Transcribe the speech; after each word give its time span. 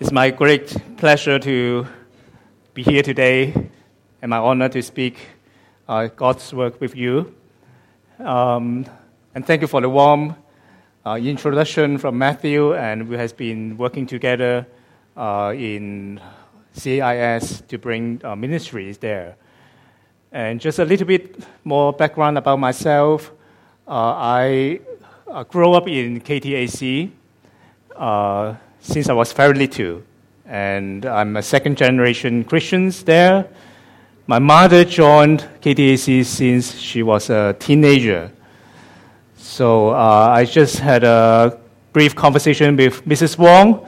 It's 0.00 0.12
my 0.12 0.30
great 0.30 0.74
pleasure 0.96 1.38
to 1.40 1.86
be 2.72 2.82
here 2.82 3.02
today 3.02 3.52
and 4.22 4.30
my 4.30 4.38
honor 4.38 4.70
to 4.70 4.80
speak 4.80 5.18
uh, 5.86 6.06
God's 6.06 6.54
work 6.54 6.80
with 6.80 6.96
you. 6.96 7.34
Um, 8.18 8.86
and 9.34 9.44
thank 9.44 9.60
you 9.60 9.66
for 9.66 9.82
the 9.82 9.90
warm 9.90 10.36
uh, 11.04 11.16
introduction 11.16 11.98
from 11.98 12.16
Matthew, 12.16 12.74
and 12.74 13.10
we 13.10 13.18
have 13.18 13.36
been 13.36 13.76
working 13.76 14.06
together 14.06 14.66
uh, 15.18 15.52
in 15.54 16.18
CIS 16.72 17.60
to 17.68 17.76
bring 17.76 18.22
uh, 18.24 18.34
ministries 18.34 18.96
there. 18.96 19.36
And 20.32 20.62
just 20.62 20.78
a 20.78 20.84
little 20.86 21.06
bit 21.06 21.44
more 21.62 21.92
background 21.92 22.38
about 22.38 22.58
myself. 22.58 23.32
Uh, 23.86 24.14
I 24.16 24.80
uh, 25.28 25.44
grew 25.44 25.74
up 25.74 25.86
in 25.88 26.22
KTAC 26.22 27.10
since 28.80 29.08
I 29.08 29.12
was 29.12 29.32
very 29.32 29.54
little. 29.54 30.02
And 30.46 31.06
I'm 31.06 31.36
a 31.36 31.42
second 31.42 31.76
generation 31.76 32.44
Christian 32.44 32.90
there. 33.04 33.46
My 34.26 34.38
mother 34.38 34.84
joined 34.84 35.46
KTAC 35.60 36.24
since 36.24 36.76
she 36.78 37.02
was 37.02 37.30
a 37.30 37.54
teenager. 37.58 38.30
So 39.36 39.90
uh, 39.90 40.28
I 40.32 40.44
just 40.44 40.78
had 40.78 41.04
a 41.04 41.58
brief 41.92 42.14
conversation 42.14 42.76
with 42.76 43.04
Mrs. 43.04 43.38
Wong 43.38 43.86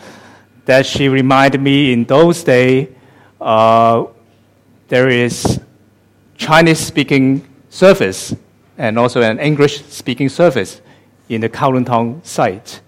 that 0.64 0.86
she 0.86 1.08
reminded 1.08 1.60
me 1.60 1.92
in 1.92 2.04
those 2.04 2.42
days 2.42 2.88
uh, 3.40 4.04
there 4.88 5.08
is 5.08 5.60
Chinese 6.36 6.78
speaking 6.78 7.46
service 7.70 8.34
and 8.78 8.98
also 8.98 9.22
an 9.22 9.38
English 9.38 9.84
speaking 9.86 10.28
service 10.28 10.80
in 11.28 11.40
the 11.40 11.48
Kowloon 11.48 11.86
Tong 11.86 12.20
site 12.24 12.80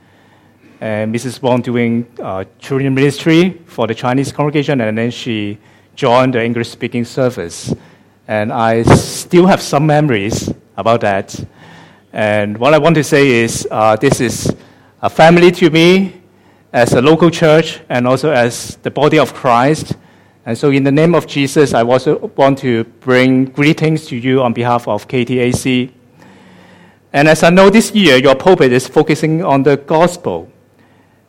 and 0.80 1.14
Mrs. 1.14 1.40
Wong 1.40 1.62
doing 1.62 2.06
uh, 2.22 2.44
children 2.58 2.94
ministry 2.94 3.60
for 3.66 3.86
the 3.86 3.94
Chinese 3.94 4.32
congregation, 4.32 4.80
and 4.80 4.98
then 4.98 5.10
she 5.10 5.58
joined 5.94 6.34
the 6.34 6.44
English 6.44 6.70
speaking 6.70 7.04
service. 7.04 7.74
And 8.26 8.52
I 8.52 8.82
still 8.82 9.46
have 9.46 9.60
some 9.60 9.86
memories 9.86 10.52
about 10.76 11.00
that. 11.02 11.34
And 12.12 12.56
what 12.58 12.74
I 12.74 12.78
want 12.78 12.94
to 12.96 13.04
say 13.04 13.28
is 13.42 13.66
uh, 13.70 13.96
this 13.96 14.20
is 14.20 14.54
a 15.02 15.10
family 15.10 15.50
to 15.52 15.70
me 15.70 16.22
as 16.72 16.92
a 16.92 17.02
local 17.02 17.30
church 17.30 17.80
and 17.88 18.06
also 18.06 18.32
as 18.32 18.76
the 18.82 18.90
body 18.90 19.18
of 19.18 19.34
Christ. 19.34 19.96
And 20.46 20.56
so, 20.58 20.70
in 20.70 20.84
the 20.84 20.92
name 20.92 21.14
of 21.14 21.26
Jesus, 21.26 21.72
I 21.72 21.82
also 21.82 22.18
want 22.36 22.58
to 22.58 22.84
bring 23.00 23.46
greetings 23.46 24.06
to 24.06 24.16
you 24.16 24.42
on 24.42 24.52
behalf 24.52 24.86
of 24.86 25.08
KTAC. 25.08 25.90
And 27.12 27.28
as 27.28 27.42
I 27.42 27.50
know 27.50 27.70
this 27.70 27.92
year, 27.92 28.16
your 28.16 28.34
pulpit 28.34 28.72
is 28.72 28.88
focusing 28.88 29.42
on 29.44 29.62
the 29.62 29.76
gospel. 29.76 30.50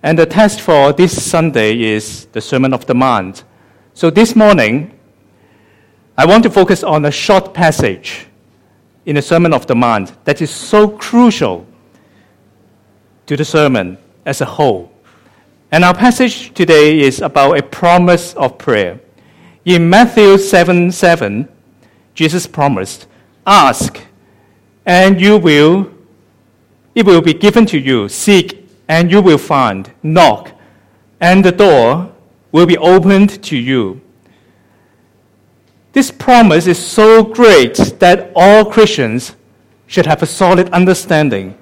And 0.06 0.20
the 0.20 0.28
text 0.28 0.61
for 0.61 0.94
this 0.94 1.20
Sunday 1.20 1.81
is 1.81 2.25
the 2.25 2.39
Sermon 2.39 2.75
of 2.75 2.86
the 2.86 2.94
Mount. 2.94 3.44
So 3.95 4.12
this 4.12 4.36
morning, 4.36 4.92
I 6.16 6.28
want 6.28 6.44
to 6.44 6.52
focus 6.52 6.84
on 6.84 7.06
a 7.06 7.12
short 7.12 7.56
passage 7.56 8.28
in 9.08 9.16
the 9.16 9.23
Sermon 9.23 9.52
of 9.52 9.66
the 9.66 9.73
Mount 9.73 10.23
that 10.25 10.44
is 10.44 10.52
so 10.52 10.88
crucial 10.88 11.66
to 13.25 13.36
the 13.36 13.44
sermon 13.44 13.97
as 14.28 14.42
a 14.42 14.45
whole. 14.45 14.92
And 15.72 15.84
our 15.84 15.95
passage 15.95 16.53
today 16.53 17.00
is 17.00 17.22
about 17.22 17.58
a 17.58 17.64
promise 17.64 18.36
of 18.36 18.59
prayer. 18.59 19.00
In 19.66 19.90
Matthew 19.90 20.38
7 20.38 20.92
7, 20.92 21.50
Jesus 22.14 22.45
promised, 22.45 23.08
Ask, 23.47 24.00
and 24.86 25.19
you 25.19 25.40
will, 25.40 25.90
it 26.94 27.08
will 27.08 27.22
be 27.22 27.34
given 27.34 27.66
to 27.66 27.80
you. 27.80 28.08
Seek, 28.08 28.64
and 28.88 29.11
you 29.11 29.22
will 29.22 29.38
find. 29.38 29.91
Knock, 30.03 30.52
and 31.19 31.44
the 31.44 31.52
door 31.52 32.11
will 32.52 32.66
be 32.66 32.78
opened 32.78 33.44
to 33.44 33.58
you. 33.58 34.02
This 35.94 36.12
promise 36.12 36.68
is 36.68 36.78
so 36.78 37.23
great 37.23 37.75
that 38.00 38.31
all 38.35 38.66
Christians 38.66 39.35
should 39.88 40.06
have 40.06 40.22
a 40.22 40.25
solid 40.25 40.69
understanding 40.72 41.57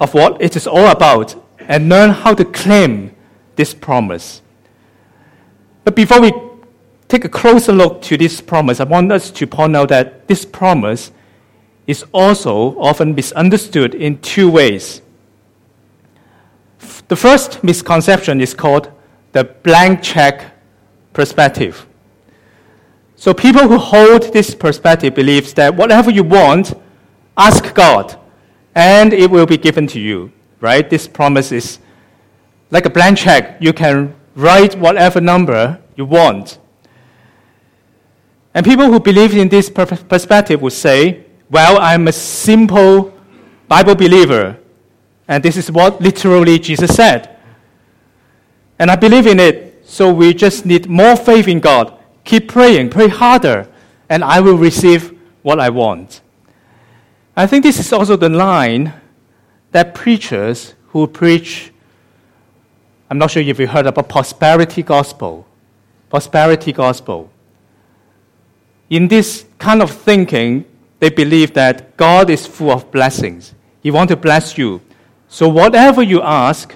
of 0.00 0.12
what 0.12 0.40
it 0.42 0.56
is 0.56 0.66
all 0.66 0.88
about 0.88 1.40
and 1.60 1.88
learn 1.88 2.10
how 2.10 2.34
to 2.34 2.44
claim 2.44 3.14
this 3.54 3.74
promise. 3.74 4.42
But 5.84 5.94
before 5.94 6.20
we 6.20 6.32
take 7.08 7.24
a 7.24 7.28
closer 7.28 7.72
look 7.72 8.02
to 8.02 8.16
this 8.16 8.40
promise, 8.40 8.80
I 8.80 8.84
want 8.84 9.12
us 9.12 9.30
to 9.30 9.46
point 9.46 9.76
out 9.76 9.88
that 9.90 10.26
this 10.26 10.44
promise 10.44 11.12
is 11.86 12.04
also 12.12 12.76
often 12.78 13.14
misunderstood 13.14 13.94
in 13.94 14.18
two 14.18 14.50
ways. 14.50 15.00
The 17.08 17.16
first 17.16 17.62
misconception 17.62 18.40
is 18.40 18.54
called 18.54 18.90
the 19.32 19.44
blank 19.44 20.02
check 20.02 20.52
perspective. 21.12 21.86
So 23.14 23.32
people 23.32 23.68
who 23.68 23.78
hold 23.78 24.32
this 24.32 24.54
perspective 24.54 25.14
believes 25.14 25.54
that 25.54 25.74
whatever 25.74 26.10
you 26.10 26.24
want, 26.24 26.74
ask 27.36 27.74
God, 27.74 28.18
and 28.74 29.12
it 29.12 29.30
will 29.30 29.46
be 29.46 29.56
given 29.56 29.86
to 29.88 30.00
you. 30.00 30.32
Right? 30.60 30.88
This 30.88 31.06
promise 31.06 31.52
is 31.52 31.78
like 32.70 32.86
a 32.86 32.90
blank 32.90 33.18
check. 33.18 33.56
You 33.60 33.72
can 33.72 34.14
write 34.34 34.74
whatever 34.78 35.20
number 35.20 35.78
you 35.96 36.04
want. 36.04 36.58
And 38.54 38.64
people 38.64 38.86
who 38.86 38.98
believe 38.98 39.36
in 39.36 39.48
this 39.48 39.68
perspective 39.68 40.62
would 40.62 40.72
say, 40.72 41.26
well, 41.50 41.78
I'm 41.78 42.08
a 42.08 42.12
simple 42.12 43.12
Bible 43.68 43.94
believer. 43.94 44.58
And 45.28 45.42
this 45.42 45.56
is 45.56 45.70
what 45.70 46.00
literally 46.00 46.58
Jesus 46.58 46.94
said. 46.94 47.36
And 48.78 48.90
I 48.90 48.96
believe 48.96 49.26
in 49.26 49.40
it, 49.40 49.82
so 49.84 50.12
we 50.12 50.34
just 50.34 50.66
need 50.66 50.88
more 50.88 51.16
faith 51.16 51.48
in 51.48 51.60
God. 51.60 51.98
Keep 52.24 52.48
praying, 52.48 52.90
pray 52.90 53.08
harder, 53.08 53.68
and 54.08 54.22
I 54.22 54.40
will 54.40 54.56
receive 54.56 55.16
what 55.42 55.60
I 55.60 55.70
want. 55.70 56.20
I 57.36 57.46
think 57.46 57.62
this 57.62 57.78
is 57.78 57.92
also 57.92 58.16
the 58.16 58.28
line 58.28 58.92
that 59.72 59.94
preachers 59.94 60.74
who 60.88 61.06
preach, 61.06 61.72
I'm 63.10 63.18
not 63.18 63.30
sure 63.30 63.42
if 63.42 63.58
you 63.58 63.66
heard 63.66 63.86
about 63.86 64.08
prosperity 64.08 64.82
gospel. 64.82 65.46
Prosperity 66.08 66.72
gospel. 66.72 67.30
In 68.88 69.08
this 69.08 69.44
kind 69.58 69.82
of 69.82 69.90
thinking, 69.90 70.64
they 71.00 71.10
believe 71.10 71.52
that 71.54 71.96
God 71.96 72.30
is 72.30 72.46
full 72.46 72.70
of 72.70 72.90
blessings. 72.90 73.54
He 73.82 73.90
wants 73.90 74.12
to 74.12 74.16
bless 74.16 74.56
you. 74.56 74.80
So 75.36 75.50
whatever 75.50 76.02
you 76.02 76.22
ask, 76.22 76.74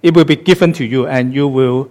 it 0.00 0.14
will 0.14 0.24
be 0.24 0.36
given 0.36 0.72
to 0.74 0.84
you 0.84 1.08
and 1.08 1.34
you 1.34 1.48
will 1.48 1.90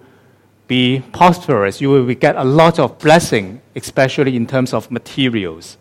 be 0.66 1.04
prosperous. 1.12 1.82
You 1.82 1.90
will 1.90 2.06
get 2.16 2.38
a 2.38 2.44
lot 2.46 2.80
of 2.80 2.98
blessing, 3.00 3.60
especially 3.76 4.38
in 4.38 4.48
terms 4.48 4.74
of 4.74 4.90
materials. 4.90 5.78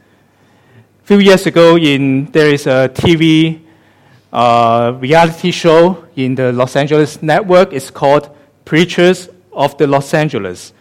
A 1.05 1.07
few 1.07 1.21
years 1.21 1.47
ago, 1.47 1.77
in, 1.77 2.25
there 2.33 2.53
is 2.53 2.67
a 2.67 2.91
TV 2.93 3.61
uh, 4.33 4.97
reality 4.99 5.53
show 5.53 6.05
in 6.17 6.35
the 6.35 6.51
Los 6.53 6.75
Angeles 6.75 7.23
network. 7.23 7.73
It's 7.73 7.93
called 7.93 8.37
Preachers 8.65 9.29
of 9.53 9.79
the 9.79 9.87
Los 9.87 10.13
Angeles. 10.15 10.73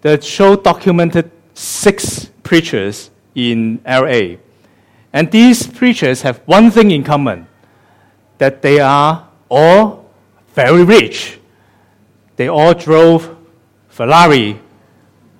The 0.00 0.20
show 0.20 0.56
documented 0.56 1.30
six 1.54 2.32
preachers 2.42 3.12
in 3.36 3.80
LA. 3.86 4.38
And 5.12 5.30
these 5.30 5.68
preachers 5.68 6.22
have 6.22 6.38
one 6.46 6.72
thing 6.72 6.90
in 6.90 7.04
common 7.04 7.46
that 8.38 8.62
they 8.62 8.80
are 8.80 9.28
all 9.50 10.10
very 10.54 10.84
rich. 10.84 11.38
They 12.36 12.48
all 12.48 12.74
drove 12.74 13.36
Ferrari 13.88 14.60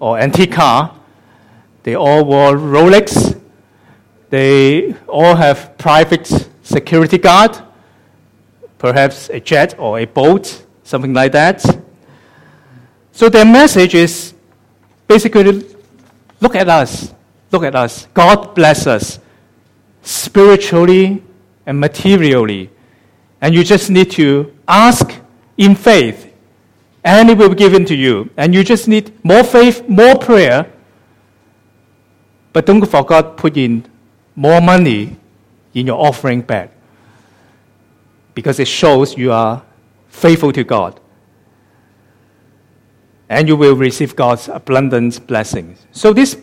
or 0.01 0.19
antique 0.19 0.53
car. 0.53 0.95
They 1.85 1.95
all 1.95 2.25
wore 2.25 2.57
Rolex. 2.57 3.41
They 4.31 4.95
all 5.07 5.35
have 5.37 5.79
private 5.79 6.27
security 6.63 7.19
guard, 7.19 7.57
perhaps 8.79 9.31
a 9.31 9.41
jet 9.41 9.75
or 9.79 9.99
a 9.99 10.05
boat, 10.05 10.65
something 10.83 11.15
like 11.15 11.33
that. 11.33 11.65
So 13.13 13.29
their 13.29 13.45
message 13.45 13.95
is 13.95 14.35
basically 15.07 15.65
look 16.41 16.55
at 16.55 16.69
us. 16.69 17.15
Look 17.51 17.65
at 17.65 17.75
us. 17.75 18.07
God 18.13 18.55
bless 18.55 18.87
us 18.87 19.19
spiritually 20.03 21.23
and 21.65 21.81
materially. 21.81 22.71
And 23.41 23.55
you 23.55 23.63
just 23.63 23.91
need 23.91 24.11
to 24.13 24.53
ask 24.67 25.13
in 25.57 25.75
faith, 25.75 26.33
and 27.05 27.31
it 27.31 27.39
will 27.39 27.51
be 27.51 27.55
given 27.55 27.85
to 27.87 27.95
you. 27.95 28.31
And 28.37 28.55
you 28.55 28.65
just 28.65 28.89
need 28.89 29.13
more 29.25 29.45
faith, 29.45 29.89
more 29.89 30.17
prayer. 30.17 30.73
But 32.53 32.67
don't 32.67 32.85
forget 32.85 33.37
put 33.37 33.57
in 33.57 33.85
more 34.35 34.61
money 34.61 35.17
in 35.75 35.87
your 35.87 35.99
offering 35.99 36.41
bag 36.41 36.71
because 38.35 38.61
it 38.61 38.69
shows 38.69 39.17
you 39.17 39.33
are 39.33 39.63
faithful 40.09 40.53
to 40.53 40.65
God. 40.65 41.01
And 43.29 43.47
you 43.49 43.57
will 43.57 43.75
receive 43.75 44.17
God's 44.17 44.49
abundant 44.49 45.27
blessings. 45.27 45.87
So 45.93 46.13
this 46.13 46.37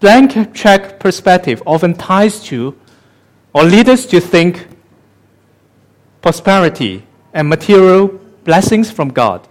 blank 0.00 0.54
check 0.54 1.00
perspective 1.00 1.62
often 1.66 1.94
ties 1.94 2.42
to 2.44 2.78
or 3.54 3.64
leads 3.64 3.88
us 3.88 4.06
to 4.06 4.20
think 4.20 4.66
prosperity 6.22 7.04
and 7.34 7.48
material 7.48 8.08
blessings 8.44 8.90
from 8.90 9.08
God. 9.08 9.46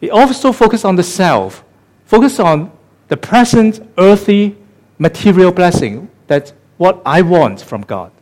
It 0.00 0.10
also 0.10 0.52
focuses 0.52 0.84
on 0.84 0.96
the 0.96 1.02
self, 1.02 1.64
focus 2.04 2.38
on 2.38 2.72
the 3.08 3.16
present 3.16 3.86
earthly 3.98 4.56
material 4.98 5.52
blessing 5.52 6.08
that 6.26 6.52
what 6.76 7.00
I 7.04 7.22
want 7.22 7.60
from 7.60 7.82
God. 7.82 8.12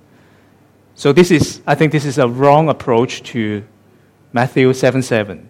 So 0.95 1.13
this 1.13 1.31
is, 1.31 1.61
I 1.67 1.75
think 1.75 1.93
this 1.93 2.05
is 2.05 2.19
a 2.19 2.29
wrong 2.29 2.69
approach 2.69 3.23
to 3.25 3.65
Matthew 4.33 4.73
7 4.73 5.03
7. 5.03 5.49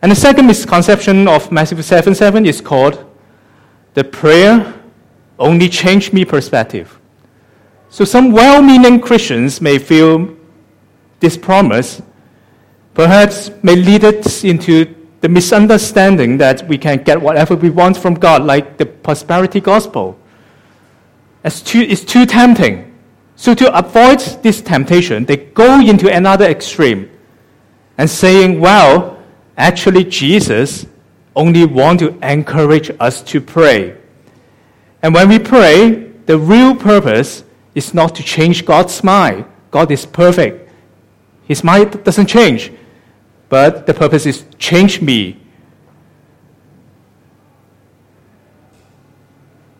And 0.00 0.12
the 0.12 0.16
second 0.16 0.46
misconception 0.46 1.26
of 1.28 1.50
Matthew 1.50 1.82
7 1.82 2.14
7 2.14 2.46
is 2.46 2.60
called 2.60 3.04
the 3.94 4.04
prayer 4.04 4.74
only 5.38 5.68
changed 5.68 6.12
me 6.12 6.24
perspective. 6.24 6.98
So 7.90 8.04
some 8.04 8.32
well 8.32 8.62
meaning 8.62 9.00
Christians 9.00 9.60
may 9.60 9.78
feel 9.78 10.36
this 11.20 11.36
promise 11.36 12.02
perhaps 12.94 13.50
may 13.62 13.76
lead 13.76 14.04
us 14.04 14.44
into 14.44 14.94
the 15.20 15.28
misunderstanding 15.28 16.38
that 16.38 16.66
we 16.68 16.78
can 16.78 17.02
get 17.02 17.20
whatever 17.20 17.56
we 17.56 17.70
want 17.70 17.96
from 17.96 18.14
God, 18.14 18.42
like 18.42 18.76
the 18.76 18.86
prosperity 18.86 19.60
gospel. 19.60 20.18
It's 21.44 21.60
too, 21.60 21.80
it's 21.80 22.04
too 22.04 22.26
tempting. 22.26 22.94
So 23.36 23.54
to 23.54 23.76
avoid 23.76 24.20
this 24.42 24.60
temptation, 24.60 25.24
they 25.24 25.36
go 25.36 25.80
into 25.80 26.12
another 26.12 26.46
extreme 26.46 27.10
and 27.96 28.08
saying, 28.08 28.60
well, 28.60 29.22
actually 29.56 30.04
Jesus 30.04 30.86
only 31.34 31.64
want 31.64 32.00
to 32.00 32.18
encourage 32.28 32.90
us 32.98 33.22
to 33.22 33.40
pray. 33.40 33.96
And 35.02 35.14
when 35.14 35.28
we 35.28 35.38
pray, 35.38 36.10
the 36.26 36.38
real 36.38 36.74
purpose 36.74 37.44
is 37.74 37.94
not 37.94 38.14
to 38.16 38.22
change 38.22 38.64
God's 38.64 39.04
mind. 39.04 39.44
God 39.70 39.90
is 39.90 40.04
perfect. 40.04 40.67
His 41.48 41.64
mind 41.64 42.04
doesn't 42.04 42.26
change. 42.26 42.70
But 43.48 43.86
the 43.86 43.94
purpose 43.94 44.26
is 44.26 44.44
change 44.58 45.00
me. 45.00 45.40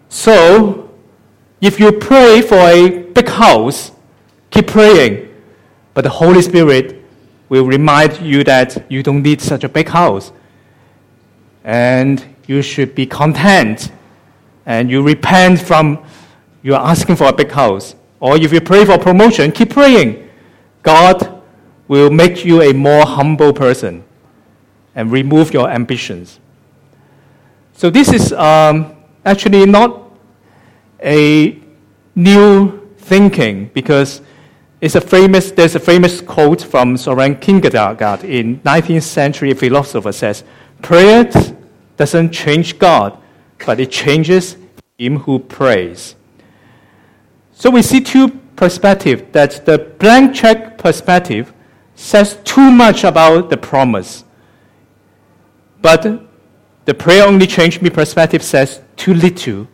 So, 0.08 0.90
if 1.60 1.78
you 1.78 1.92
pray 1.92 2.40
for 2.40 2.56
a 2.56 2.88
big 2.88 3.28
house, 3.28 3.92
keep 4.50 4.68
praying. 4.68 5.28
But 5.92 6.04
the 6.04 6.10
Holy 6.10 6.40
Spirit 6.40 7.04
will 7.50 7.66
remind 7.66 8.18
you 8.20 8.42
that 8.44 8.90
you 8.90 9.02
don't 9.02 9.22
need 9.22 9.40
such 9.42 9.64
a 9.64 9.68
big 9.68 9.88
house. 9.88 10.32
And 11.64 12.24
you 12.46 12.62
should 12.62 12.94
be 12.94 13.04
content. 13.04 13.92
And 14.64 14.90
you 14.90 15.02
repent 15.02 15.60
from 15.60 16.04
you 16.62 16.74
are 16.74 16.90
asking 16.90 17.16
for 17.16 17.28
a 17.28 17.32
big 17.32 17.50
house. 17.50 17.94
Or 18.20 18.36
if 18.36 18.52
you 18.52 18.60
pray 18.60 18.84
for 18.84 18.98
promotion, 18.98 19.52
keep 19.52 19.70
praying. 19.70 20.28
God 20.82 21.37
will 21.88 22.10
make 22.10 22.44
you 22.44 22.62
a 22.62 22.72
more 22.72 23.04
humble 23.04 23.52
person 23.52 24.04
and 24.94 25.10
remove 25.10 25.52
your 25.52 25.70
ambitions. 25.70 26.38
So, 27.72 27.90
this 27.90 28.12
is 28.12 28.32
um, 28.32 28.94
actually 29.24 29.64
not 29.66 30.12
a 31.02 31.58
new 32.14 32.86
thinking 32.98 33.70
because 33.72 34.20
it's 34.80 34.94
a 34.94 35.00
famous, 35.00 35.50
there's 35.50 35.74
a 35.74 35.80
famous 35.80 36.20
quote 36.20 36.62
from 36.62 36.96
Soren 36.96 37.36
Kierkegaard 37.36 38.24
in 38.24 38.60
19th 38.60 39.02
century 39.02 39.54
philosopher 39.54 40.12
says, 40.12 40.44
prayer 40.82 41.28
doesn't 41.96 42.30
change 42.30 42.78
God, 42.78 43.18
but 43.66 43.80
it 43.80 43.90
changes 43.90 44.56
him 44.98 45.18
who 45.18 45.38
prays. 45.38 46.14
So 47.52 47.70
we 47.70 47.82
see 47.82 48.00
two 48.00 48.28
perspectives 48.54 49.22
that 49.32 49.66
the 49.66 49.78
blank 49.78 50.34
check 50.34 50.78
perspective 50.78 51.52
says 51.98 52.38
too 52.44 52.70
much 52.70 53.02
about 53.02 53.50
the 53.50 53.56
promise. 53.56 54.24
But 55.82 56.22
the 56.84 56.94
prayer 56.94 57.26
only 57.26 57.46
changed 57.46 57.82
me 57.82 57.90
perspective 57.90 58.42
says 58.42 58.80
too 58.96 59.14
little 59.14 59.66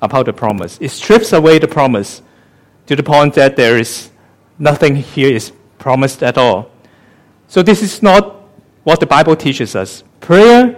about 0.00 0.26
the 0.26 0.32
promise. 0.32 0.78
It 0.80 0.90
strips 0.90 1.32
away 1.32 1.58
the 1.58 1.66
promise 1.66 2.22
to 2.86 2.94
the 2.94 3.02
point 3.02 3.34
that 3.34 3.56
there 3.56 3.76
is 3.76 4.10
nothing 4.56 4.94
here 4.94 5.34
is 5.34 5.52
promised 5.78 6.22
at 6.22 6.38
all. 6.38 6.70
So 7.48 7.60
this 7.60 7.82
is 7.82 8.02
not 8.02 8.36
what 8.84 9.00
the 9.00 9.06
Bible 9.06 9.34
teaches 9.34 9.74
us. 9.74 10.04
Prayer 10.20 10.76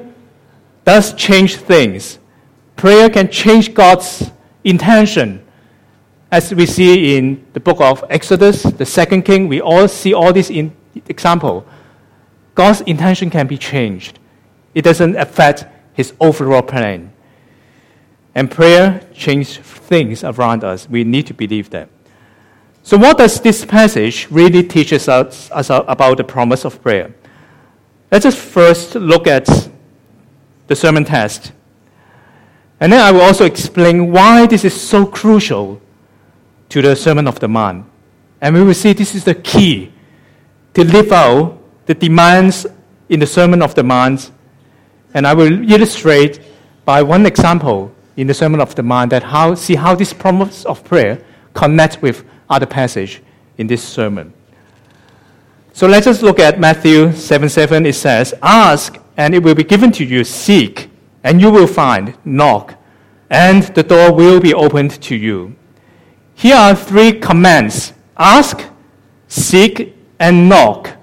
does 0.85 1.13
change 1.15 1.57
things. 1.57 2.19
Prayer 2.75 3.11
can 3.11 3.31
change 3.31 3.75
God's 3.75 4.31
intention 4.65 5.47
as 6.31 6.55
we 6.55 6.67
see 6.67 7.17
in 7.17 7.47
the 7.53 7.61
book 7.61 7.81
of 7.81 8.03
Exodus, 8.11 8.63
the 8.63 8.87
second 8.87 9.23
king, 9.23 9.47
we 9.47 9.61
all 9.61 9.87
see 9.87 10.13
all 10.13 10.33
this 10.33 10.51
in 10.51 10.75
example. 11.09 11.67
God's 12.55 12.81
intention 12.83 13.31
can 13.31 13.47
be 13.47 13.59
changed. 13.59 14.19
It 14.75 14.83
doesn't 14.83 15.17
affect 15.17 15.67
his 15.93 16.13
overall 16.21 16.63
plan. 16.63 17.13
And 18.35 18.51
prayer 18.51 19.01
changes 19.15 19.57
things 19.57 20.25
around 20.25 20.65
us. 20.65 20.89
We 20.89 21.05
need 21.05 21.27
to 21.29 21.35
believe 21.35 21.71
that. 21.71 21.89
So, 22.83 22.97
what 22.97 23.19
does 23.19 23.41
this 23.41 23.65
passage 23.65 24.29
really 24.31 24.63
teach 24.63 24.93
us, 24.93 25.09
us 25.09 25.71
about 25.71 26.19
the 26.19 26.25
promise 26.25 26.65
of 26.65 26.81
prayer? 26.83 27.15
Let 28.11 28.25
us 28.25 28.35
just 28.35 28.47
first 28.47 28.95
look 28.95 29.27
at 29.27 29.49
the 30.67 30.77
sermon 30.77 31.05
text. 31.05 31.53
And 32.79 32.93
then 32.93 33.01
I 33.01 33.11
will 33.11 33.23
also 33.23 33.45
explain 33.45 34.13
why 34.13 34.47
this 34.47 34.65
is 34.65 34.79
so 34.79 35.07
crucial 35.07 35.81
to 36.69 36.83
the 36.83 36.95
Sermon 36.95 37.27
of 37.27 37.41
the 37.41 37.49
Mount. 37.49 37.87
And 38.41 38.55
we 38.55 38.63
will 38.63 38.75
see 38.75 38.93
this 38.93 39.15
is 39.15 39.25
the 39.25 39.35
key 39.35 39.93
to 40.77 40.85
live 40.85 41.11
out 41.11 41.59
the 41.87 41.95
demands 41.95 42.67
in 43.09 43.19
the 43.19 43.27
Sermon 43.27 43.63
of 43.63 43.75
the 43.75 43.83
Mount. 43.83 44.31
And 45.15 45.27
I 45.27 45.33
will 45.33 45.73
illustrate 45.73 46.39
by 46.85 47.03
one 47.03 47.25
example 47.25 47.91
in 48.19 48.27
the 48.27 48.35
Sermon 48.35 48.61
of 48.61 48.75
the 48.75 48.83
Mount 48.83 49.09
that 49.09 49.23
how 49.23 49.55
see 49.55 49.75
how 49.75 49.95
this 49.95 50.13
promise 50.13 50.67
of 50.67 50.85
prayer 50.85 51.25
connects 51.55 52.03
with 52.03 52.25
other 52.51 52.67
passage 52.67 53.23
in 53.57 53.67
this 53.67 53.83
sermon. 53.83 54.35
So 55.73 55.87
let 55.87 56.07
us 56.07 56.21
look 56.21 56.39
at 56.39 56.61
Matthew 56.61 57.11
7 57.11 57.49
7. 57.49 57.87
It 57.87 57.95
says, 57.95 58.35
Ask, 58.43 58.99
and 59.17 59.35
it 59.35 59.43
will 59.43 59.55
be 59.55 59.65
given 59.65 59.91
to 59.93 60.05
you. 60.05 60.25
Seek, 60.25 60.91
and 61.25 61.41
you 61.41 61.51
will 61.51 61.67
find. 61.67 62.15
Knock, 62.27 62.75
and 63.31 63.63
the 63.75 63.83
door 63.83 64.13
will 64.13 64.41
be 64.41 64.53
opened 64.53 65.01
to 65.01 65.17
you. 65.17 65.57
Here 66.35 66.57
are 66.57 66.75
three 66.75 67.13
commands 67.19 67.95
ask, 68.19 68.63
seek, 69.27 69.96
and 70.19 70.49
knock. 70.49 70.97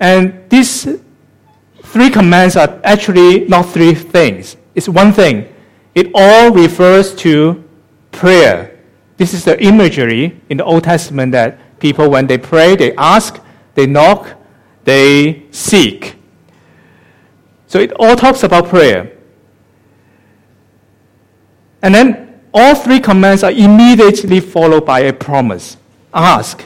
And 0.00 0.48
these 0.50 0.86
three 1.82 2.10
commands 2.10 2.56
are 2.56 2.80
actually 2.84 3.46
not 3.46 3.62
three 3.62 3.94
things, 3.94 4.56
it's 4.74 4.88
one 4.88 5.12
thing. 5.12 5.48
It 5.94 6.10
all 6.14 6.50
refers 6.52 7.14
to 7.16 7.62
prayer. 8.12 8.78
This 9.18 9.34
is 9.34 9.44
the 9.44 9.62
imagery 9.62 10.40
in 10.48 10.56
the 10.56 10.64
Old 10.64 10.84
Testament 10.84 11.32
that 11.32 11.78
people, 11.80 12.08
when 12.08 12.26
they 12.26 12.38
pray, 12.38 12.76
they 12.76 12.96
ask, 12.96 13.38
they 13.74 13.86
knock, 13.86 14.30
they 14.84 15.44
seek. 15.50 16.16
So 17.66 17.78
it 17.78 17.92
all 17.98 18.16
talks 18.16 18.42
about 18.42 18.68
prayer. 18.68 19.12
And 21.82 21.94
then 21.94 22.40
all 22.54 22.74
three 22.74 23.00
commands 23.00 23.42
are 23.42 23.50
immediately 23.50 24.40
followed 24.40 24.86
by 24.86 25.00
a 25.00 25.12
promise 25.12 25.76
ask, 26.14 26.64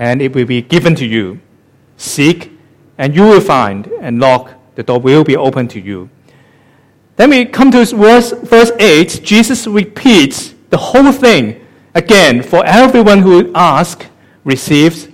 and 0.00 0.22
it 0.22 0.34
will 0.34 0.46
be 0.46 0.62
given 0.62 0.96
to 0.96 1.06
you. 1.06 1.38
Seek, 1.98 2.50
and 2.96 3.14
you 3.14 3.22
will 3.22 3.40
find, 3.40 3.86
and 4.00 4.18
knock, 4.18 4.54
the 4.74 4.82
door 4.82 4.98
will 4.98 5.22
be 5.22 5.36
open 5.36 5.68
to 5.68 5.78
you. 5.78 6.08
Then 7.16 7.30
we 7.30 7.44
come 7.44 7.70
to 7.72 7.84
verse, 7.84 8.32
verse 8.32 8.72
8. 8.80 9.20
Jesus 9.22 9.66
repeats 9.66 10.54
the 10.70 10.78
whole 10.78 11.12
thing 11.12 11.64
again. 11.94 12.42
For 12.42 12.64
everyone 12.64 13.18
who 13.18 13.52
asks, 13.54 14.06
receives. 14.42 15.08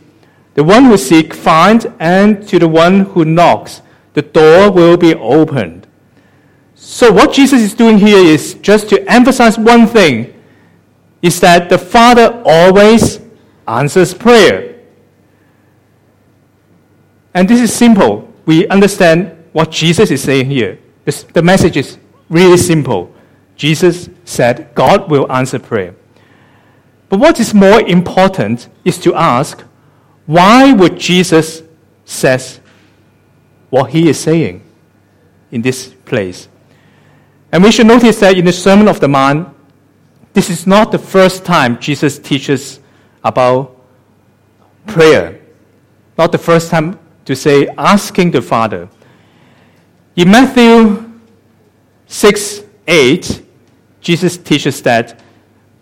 The 0.54 0.62
one 0.62 0.84
who 0.84 0.96
seeks, 0.96 1.36
finds. 1.36 1.84
And 1.98 2.46
to 2.46 2.60
the 2.60 2.68
one 2.68 3.00
who 3.00 3.24
knocks, 3.24 3.82
the 4.14 4.22
door 4.22 4.70
will 4.70 4.96
be 4.96 5.16
opened. 5.16 5.88
So 6.76 7.12
what 7.12 7.32
Jesus 7.32 7.60
is 7.60 7.74
doing 7.74 7.98
here 7.98 8.18
is 8.24 8.54
just 8.54 8.88
to 8.90 9.10
emphasize 9.10 9.58
one 9.58 9.88
thing 9.88 10.32
is 11.22 11.40
that 11.40 11.68
the 11.68 11.78
Father 11.78 12.40
always 12.44 13.18
answers 13.66 14.14
prayer. 14.14 14.65
And 17.36 17.46
this 17.46 17.60
is 17.60 17.70
simple. 17.70 18.32
We 18.46 18.66
understand 18.68 19.36
what 19.52 19.70
Jesus 19.70 20.10
is 20.10 20.22
saying 20.22 20.46
here. 20.46 20.78
The, 21.04 21.24
the 21.34 21.42
message 21.42 21.76
is 21.76 21.98
really 22.30 22.56
simple. 22.56 23.14
Jesus 23.56 24.08
said 24.24 24.74
God 24.74 25.10
will 25.10 25.30
answer 25.30 25.58
prayer. 25.58 25.94
But 27.10 27.20
what 27.20 27.38
is 27.38 27.52
more 27.52 27.82
important 27.82 28.70
is 28.86 28.96
to 29.00 29.14
ask, 29.14 29.60
why 30.24 30.72
would 30.72 30.98
Jesus 30.98 31.62
says 32.06 32.58
what 33.68 33.90
he 33.90 34.08
is 34.08 34.18
saying 34.18 34.62
in 35.52 35.60
this 35.60 35.88
place? 36.06 36.48
And 37.52 37.62
we 37.62 37.70
should 37.70 37.86
notice 37.86 38.18
that 38.20 38.38
in 38.38 38.46
the 38.46 38.52
Sermon 38.52 38.88
of 38.88 38.98
the 38.98 39.08
Mount, 39.08 39.54
this 40.32 40.48
is 40.48 40.66
not 40.66 40.90
the 40.90 40.98
first 40.98 41.44
time 41.44 41.78
Jesus 41.80 42.18
teaches 42.18 42.80
about 43.22 43.76
prayer. 44.86 45.38
Not 46.16 46.32
the 46.32 46.38
first 46.38 46.70
time 46.70 46.98
to 47.26 47.36
say 47.36 47.68
asking 47.76 48.30
the 48.30 48.40
Father. 48.40 48.88
In 50.16 50.30
Matthew 50.30 51.20
6 52.06 52.62
8, 52.86 53.42
Jesus 54.00 54.38
teaches 54.38 54.80
that 54.82 55.20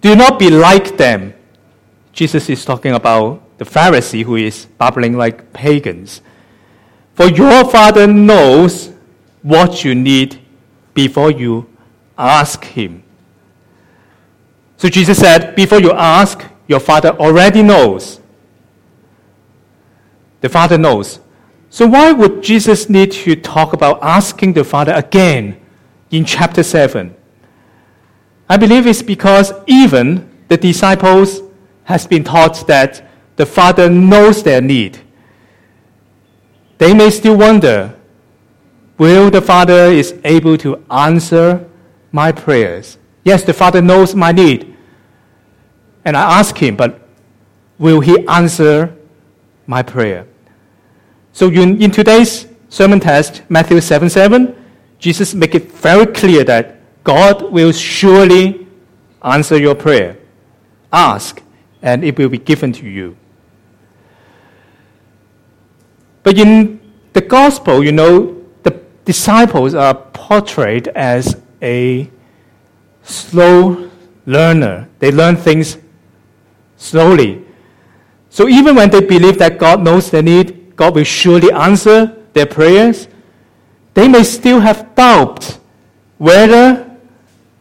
do 0.01 0.17
not 0.17 0.39
be 0.39 0.51
like 0.51 0.97
them. 0.97 1.35
Jesus 2.13 2.49
is 2.49 2.65
talking 2.65 2.93
about 2.93 3.43
the 3.59 3.65
Pharisee 3.65 4.25
who 4.25 4.37
is 4.37 4.67
babbling 4.79 5.17
like 5.17 5.53
pagans. 5.53 6.21
For 7.15 7.27
your 7.27 7.65
Father 7.71 8.07
knows 8.07 8.93
what 9.43 9.85
you 9.85 9.95
need 9.95 10.41
before 10.95 11.31
you 11.31 11.69
ask 12.17 12.65
Him. 12.65 13.03
So 14.77 14.89
Jesus 14.89 15.19
said, 15.19 15.55
Before 15.55 15.81
you 15.81 15.93
ask, 15.93 16.45
your 16.67 16.81
Father 16.81 17.11
already 17.11 17.63
knows. 17.63 18.21
The 20.41 20.49
Father 20.49 20.79
knows. 20.79 21.21
So 21.75 21.89
why 21.89 22.13
would 22.13 22.41
Jesus 22.41 22.89
need 22.89 23.11
to 23.27 23.35
talk 23.35 23.73
about 23.73 23.99
asking 24.01 24.53
the 24.53 24.63
Father 24.63 24.93
again 24.93 25.61
in 26.13 26.25
chapter 26.25 26.63
7? 26.63 27.13
I 28.49 28.57
believe 28.57 28.87
it's 28.87 29.03
because 29.03 29.53
even 29.67 30.31
the 30.47 30.57
disciples 30.57 31.43
has 31.83 32.07
been 32.07 32.23
taught 32.23 32.65
that 32.69 33.05
the 33.35 33.45
Father 33.45 33.91
knows 33.91 34.45
their 34.45 34.61
need. 34.61 35.01
They 36.79 36.95
may 36.95 37.11
still 37.11 37.37
wonder, 37.37 37.97
will 38.97 39.29
the 39.29 39.43
Father 39.43 39.87
is 39.87 40.15
able 40.23 40.57
to 40.59 40.81
answer 40.93 41.69
my 42.13 42.31
prayers? 42.31 42.99
Yes, 43.25 43.43
the 43.43 43.53
Father 43.53 43.83
knows 43.83 44.15
my 44.15 44.31
need. 44.31 44.77
And 46.05 46.17
I 46.17 46.39
ask 46.39 46.57
him, 46.57 46.77
but 46.77 47.01
will 47.81 47.99
he 47.99 48.25
answer 48.29 48.97
my 49.67 49.83
prayer? 49.83 50.29
So 51.35 51.51
in, 51.51 51.83
in 51.83 51.91
today's 51.91 52.47
sermon 52.69 53.01
text, 53.01 53.43
Matthew 53.49 53.81
7 53.81 54.09
7, 54.09 54.55
Jesus 55.01 55.35
make 55.35 55.57
it 55.57 55.71
very 55.73 56.07
clear 56.07 56.45
that 56.45 56.77
God 57.03 57.51
will 57.51 57.73
surely 57.73 58.69
answer 59.21 59.59
your 59.59 59.75
prayer. 59.75 60.17
Ask, 60.93 61.43
and 61.83 62.05
it 62.05 62.17
will 62.17 62.29
be 62.29 62.39
given 62.39 62.73
to 62.75 62.89
you. 62.89 63.17
But 66.23 66.39
in 66.39 66.81
the 67.13 67.21
gospel, 67.21 67.83
you 67.83 67.91
know, 67.91 68.41
the 68.63 68.81
disciples 69.05 69.75
are 69.75 69.95
portrayed 69.95 70.87
as 70.89 71.43
a 71.61 72.09
slow 73.03 73.91
learner. 74.25 74.89
They 75.01 75.11
learn 75.11 75.35
things 75.35 75.79
slowly. 76.77 77.45
So 78.31 78.49
even 78.49 78.77
when 78.77 78.91
they 78.91 79.01
believe 79.01 79.37
that 79.41 79.59
God 79.59 79.83
knows 79.83 80.13
their 80.13 80.23
need, 80.23 80.64
God 80.77 80.95
will 80.95 81.05
surely 81.05 81.51
answer 81.53 82.17
their 82.33 82.47
prayers, 82.47 83.09
they 83.95 84.09
may 84.09 84.25
still 84.25 84.61
have 84.61 84.95
doubt 84.95 85.59
whether 86.19 86.99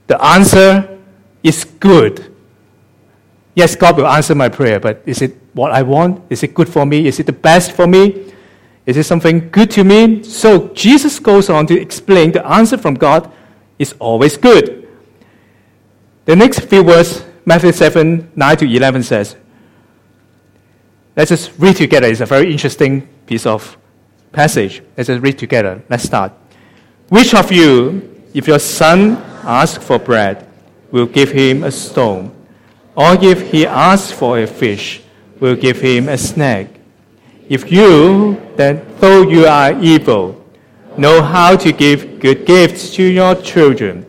the 0.07 0.23
answer 0.23 0.99
is 1.43 1.65
good. 1.65 2.33
Yes, 3.55 3.75
God 3.75 3.97
will 3.97 4.07
answer 4.07 4.33
my 4.33 4.49
prayer, 4.49 4.79
but 4.79 5.03
is 5.05 5.21
it 5.21 5.37
what 5.53 5.71
I 5.71 5.83
want? 5.83 6.23
Is 6.29 6.41
it 6.41 6.53
good 6.55 6.67
for 6.67 6.85
me? 6.85 7.07
Is 7.07 7.19
it 7.19 7.27
the 7.27 7.33
best 7.33 7.71
for 7.71 7.85
me? 7.85 8.33
Is 8.85 8.97
it 8.97 9.03
something 9.03 9.49
good 9.49 9.69
to 9.71 9.83
me? 9.83 10.23
So 10.23 10.69
Jesus 10.69 11.19
goes 11.19 11.49
on 11.49 11.67
to 11.67 11.79
explain 11.79 12.31
the 12.31 12.45
answer 12.45 12.77
from 12.77 12.95
God 12.95 13.31
is 13.77 13.93
always 13.99 14.37
good. 14.37 14.87
The 16.25 16.35
next 16.35 16.61
few 16.61 16.83
words, 16.83 17.23
Matthew 17.45 17.71
7 17.71 18.31
9 18.35 18.57
to 18.57 18.65
11 18.65 19.03
says, 19.03 19.35
Let's 21.15 21.29
just 21.29 21.51
read 21.59 21.75
together. 21.75 22.07
It's 22.07 22.21
a 22.21 22.25
very 22.25 22.51
interesting 22.51 23.07
piece 23.25 23.45
of 23.45 23.77
passage. 24.31 24.81
Let's 24.97 25.07
just 25.07 25.21
read 25.21 25.37
together. 25.37 25.83
Let's 25.89 26.03
start. 26.03 26.31
Which 27.09 27.35
of 27.35 27.51
you, 27.51 28.23
if 28.33 28.47
your 28.47 28.59
son 28.59 29.17
asks 29.43 29.83
for 29.83 29.99
bread, 29.99 30.47
will 30.91 31.05
give 31.05 31.31
him 31.31 31.63
a 31.63 31.71
stone? 31.71 32.33
Or 32.95 33.13
if 33.23 33.51
he 33.51 33.67
asks 33.67 34.11
for 34.11 34.39
a 34.39 34.47
fish, 34.47 35.01
will 35.39 35.55
give 35.55 35.79
him 35.79 36.09
a 36.09 36.17
snake? 36.17 36.69
If 37.47 37.71
you, 37.71 38.41
then 38.55 38.83
though 38.99 39.21
you 39.21 39.45
are 39.45 39.79
evil, 39.79 40.43
know 40.97 41.21
how 41.21 41.55
to 41.57 41.71
give 41.71 42.19
good 42.19 42.45
gifts 42.45 42.93
to 42.95 43.03
your 43.03 43.35
children, 43.35 44.05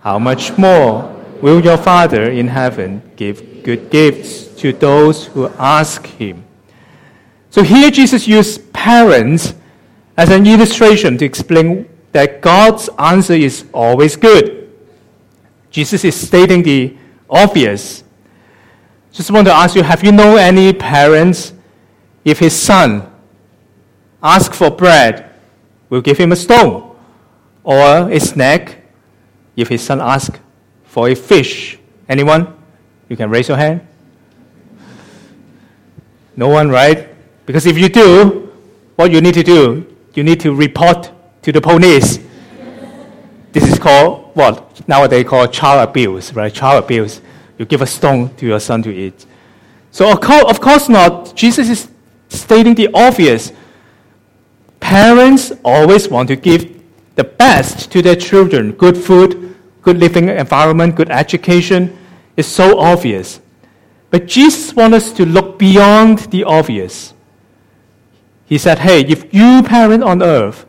how 0.00 0.18
much 0.18 0.56
more 0.56 1.12
will 1.42 1.62
your 1.62 1.76
Father 1.76 2.30
in 2.30 2.48
heaven 2.48 3.02
give 3.16 3.62
good 3.62 3.90
gifts 3.90 4.46
to 4.60 4.72
those 4.72 5.26
who 5.26 5.48
ask 5.58 6.06
him? 6.06 6.45
So 7.50 7.62
here 7.62 7.90
Jesus 7.90 8.26
used 8.26 8.72
parents 8.72 9.54
as 10.16 10.30
an 10.30 10.46
illustration 10.46 11.18
to 11.18 11.24
explain 11.24 11.88
that 12.12 12.40
God's 12.40 12.88
answer 12.98 13.34
is 13.34 13.64
always 13.72 14.16
good. 14.16 14.72
Jesus 15.70 16.04
is 16.04 16.14
stating 16.14 16.62
the 16.62 16.96
obvious. 17.28 18.04
Just 19.12 19.30
want 19.30 19.46
to 19.46 19.52
ask 19.52 19.74
you, 19.74 19.82
have 19.82 20.04
you 20.04 20.12
known 20.12 20.38
any 20.38 20.72
parents 20.72 21.52
if 22.24 22.38
his 22.38 22.54
son 22.54 23.10
asks 24.22 24.56
for 24.56 24.70
bread, 24.70 25.30
will 25.88 26.00
give 26.00 26.18
him 26.18 26.32
a 26.32 26.36
stone 26.36 26.96
or 27.62 28.10
a 28.10 28.20
snack? 28.20 28.82
if 29.56 29.68
his 29.68 29.82
son 29.82 30.00
asks 30.00 30.38
for 30.84 31.08
a 31.08 31.14
fish. 31.14 31.78
Anyone? 32.08 32.54
You 33.08 33.16
can 33.16 33.30
raise 33.30 33.48
your 33.48 33.56
hand. 33.56 33.86
No 36.36 36.48
one, 36.48 36.68
right? 36.68 37.08
Because 37.46 37.64
if 37.64 37.78
you 37.78 37.88
do, 37.88 38.52
what 38.96 39.12
you 39.12 39.20
need 39.20 39.34
to 39.34 39.42
do, 39.42 39.86
you 40.14 40.24
need 40.24 40.40
to 40.40 40.54
report 40.54 41.10
to 41.42 41.52
the 41.52 41.60
police. 41.60 42.18
this 43.52 43.70
is 43.70 43.78
called 43.78 44.34
what 44.34 44.86
nowadays 44.88 45.26
called 45.26 45.52
child 45.52 45.88
abuse, 45.88 46.34
right? 46.34 46.52
Child 46.52 46.84
abuse. 46.84 47.20
You 47.56 47.64
give 47.64 47.80
a 47.80 47.86
stone 47.86 48.34
to 48.36 48.46
your 48.46 48.60
son 48.60 48.82
to 48.82 48.92
eat. 48.92 49.24
So 49.90 50.10
of 50.10 50.60
course 50.60 50.88
not. 50.88 51.34
Jesus 51.36 51.70
is 51.70 51.88
stating 52.28 52.74
the 52.74 52.88
obvious. 52.92 53.52
Parents 54.80 55.52
always 55.64 56.08
want 56.08 56.28
to 56.28 56.36
give 56.36 56.82
the 57.14 57.24
best 57.24 57.90
to 57.92 58.02
their 58.02 58.16
children 58.16 58.72
good 58.72 58.96
food, 58.96 59.56
good 59.82 59.98
living 59.98 60.28
environment, 60.28 60.96
good 60.96 61.10
education. 61.10 61.96
It's 62.36 62.48
so 62.48 62.78
obvious. 62.78 63.40
But 64.10 64.26
Jesus 64.26 64.74
wants 64.74 64.96
us 64.96 65.12
to 65.12 65.24
look 65.24 65.58
beyond 65.58 66.18
the 66.30 66.44
obvious. 66.44 67.14
He 68.46 68.58
said, 68.58 68.78
Hey, 68.78 69.00
if 69.00 69.34
you 69.34 69.62
parent 69.62 70.02
on 70.02 70.22
earth, 70.22 70.66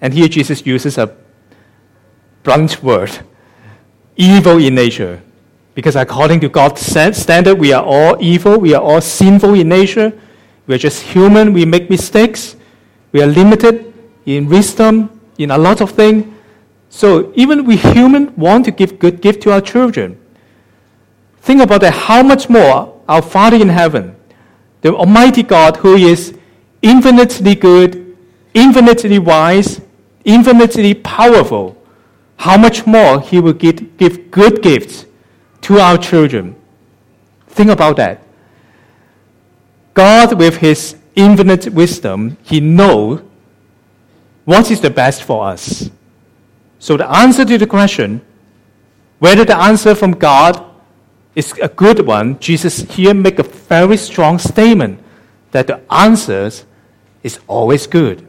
and 0.00 0.14
here 0.14 0.28
Jesus 0.28 0.64
uses 0.64 0.96
a 0.96 1.14
blunt 2.42 2.82
word, 2.82 3.18
evil 4.16 4.58
in 4.58 4.74
nature, 4.74 5.22
because 5.74 5.96
according 5.96 6.40
to 6.40 6.48
God's 6.48 6.80
standard, 6.80 7.58
we 7.58 7.72
are 7.72 7.82
all 7.82 8.16
evil, 8.22 8.58
we 8.58 8.74
are 8.74 8.82
all 8.82 9.00
sinful 9.00 9.54
in 9.54 9.68
nature. 9.68 10.12
We're 10.66 10.78
just 10.78 11.02
human, 11.02 11.52
we 11.52 11.64
make 11.64 11.90
mistakes, 11.90 12.56
we 13.12 13.20
are 13.22 13.26
limited 13.26 13.92
in 14.24 14.48
wisdom, 14.48 15.20
in 15.36 15.50
a 15.50 15.58
lot 15.58 15.80
of 15.80 15.90
things. 15.90 16.32
So 16.88 17.32
even 17.34 17.64
we 17.64 17.76
human 17.76 18.34
want 18.36 18.64
to 18.66 18.70
give 18.70 19.00
good 19.00 19.20
gift 19.20 19.42
to 19.42 19.52
our 19.52 19.60
children. 19.60 20.20
Think 21.40 21.60
about 21.60 21.80
that, 21.80 21.92
how 21.92 22.22
much 22.22 22.48
more 22.48 23.02
our 23.08 23.20
Father 23.20 23.56
in 23.56 23.68
heaven, 23.68 24.16
the 24.80 24.94
Almighty 24.94 25.42
God 25.42 25.76
who 25.78 25.96
is 25.96 26.38
infinitely 26.84 27.54
good, 27.54 28.16
infinitely 28.52 29.18
wise, 29.18 29.80
infinitely 30.24 30.92
powerful, 30.94 31.76
how 32.36 32.58
much 32.58 32.86
more 32.86 33.20
He 33.20 33.40
will 33.40 33.54
give, 33.54 33.96
give 33.96 34.30
good 34.30 34.62
gifts 34.62 35.06
to 35.62 35.80
our 35.80 35.96
children. 35.96 36.54
Think 37.48 37.70
about 37.70 37.96
that. 37.96 38.22
God, 39.94 40.38
with 40.38 40.58
His 40.58 40.96
infinite 41.14 41.68
wisdom, 41.72 42.36
He 42.42 42.60
knows 42.60 43.22
what 44.44 44.70
is 44.70 44.80
the 44.80 44.90
best 44.90 45.22
for 45.22 45.46
us. 45.46 45.90
So 46.78 46.98
the 46.98 47.10
answer 47.10 47.46
to 47.46 47.56
the 47.56 47.66
question, 47.66 48.20
whether 49.20 49.46
the 49.46 49.56
answer 49.56 49.94
from 49.94 50.12
God 50.12 50.62
is 51.34 51.54
a 51.62 51.68
good 51.68 52.06
one, 52.06 52.38
Jesus 52.40 52.80
here 52.80 53.14
make 53.14 53.38
a 53.38 53.42
very 53.42 53.96
strong 53.96 54.38
statement 54.38 55.00
that 55.52 55.66
the 55.66 55.80
answers 55.90 56.66
is 57.24 57.40
always 57.48 57.88
good. 57.88 58.24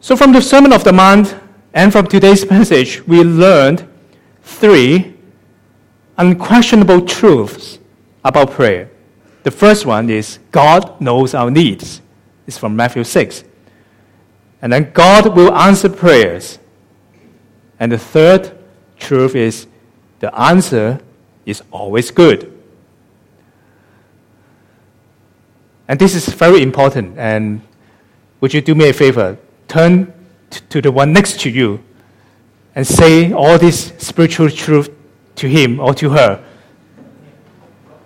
So 0.00 0.16
from 0.16 0.32
the 0.32 0.42
Sermon 0.42 0.72
of 0.72 0.82
the 0.82 0.92
Mount 0.92 1.36
and 1.72 1.92
from 1.92 2.08
today's 2.08 2.44
passage, 2.56 3.06
we 3.06 3.22
learned 3.22 3.88
three 4.42 5.14
unquestionable 6.18 7.02
truths 7.02 7.78
about 8.24 8.50
prayer. 8.50 8.90
The 9.44 9.50
first 9.50 9.86
one 9.86 10.10
is 10.10 10.38
God 10.50 11.00
knows 11.00 11.34
our 11.34 11.50
needs. 11.50 12.00
It's 12.46 12.58
from 12.58 12.74
Matthew 12.74 13.04
6. 13.04 13.44
And 14.60 14.72
then 14.72 14.92
God 14.92 15.36
will 15.36 15.52
answer 15.54 15.88
prayers. 15.88 16.58
And 17.78 17.90
the 17.90 17.98
third 17.98 18.56
truth 18.98 19.34
is 19.34 19.66
the 20.20 20.32
answer 20.38 21.00
is 21.44 21.62
always 21.72 22.10
good. 22.10 22.51
And 25.88 25.98
this 25.98 26.14
is 26.14 26.28
very 26.28 26.62
important. 26.62 27.18
And 27.18 27.62
would 28.40 28.54
you 28.54 28.60
do 28.60 28.74
me 28.74 28.88
a 28.88 28.92
favor? 28.92 29.36
Turn 29.68 30.12
to 30.68 30.80
the 30.80 30.92
one 30.92 31.12
next 31.12 31.40
to 31.40 31.50
you 31.50 31.82
and 32.74 32.86
say 32.86 33.32
all 33.32 33.58
this 33.58 33.92
spiritual 33.98 34.50
truth 34.50 34.90
to 35.36 35.48
him 35.48 35.80
or 35.80 35.94
to 35.94 36.10
her. 36.10 36.44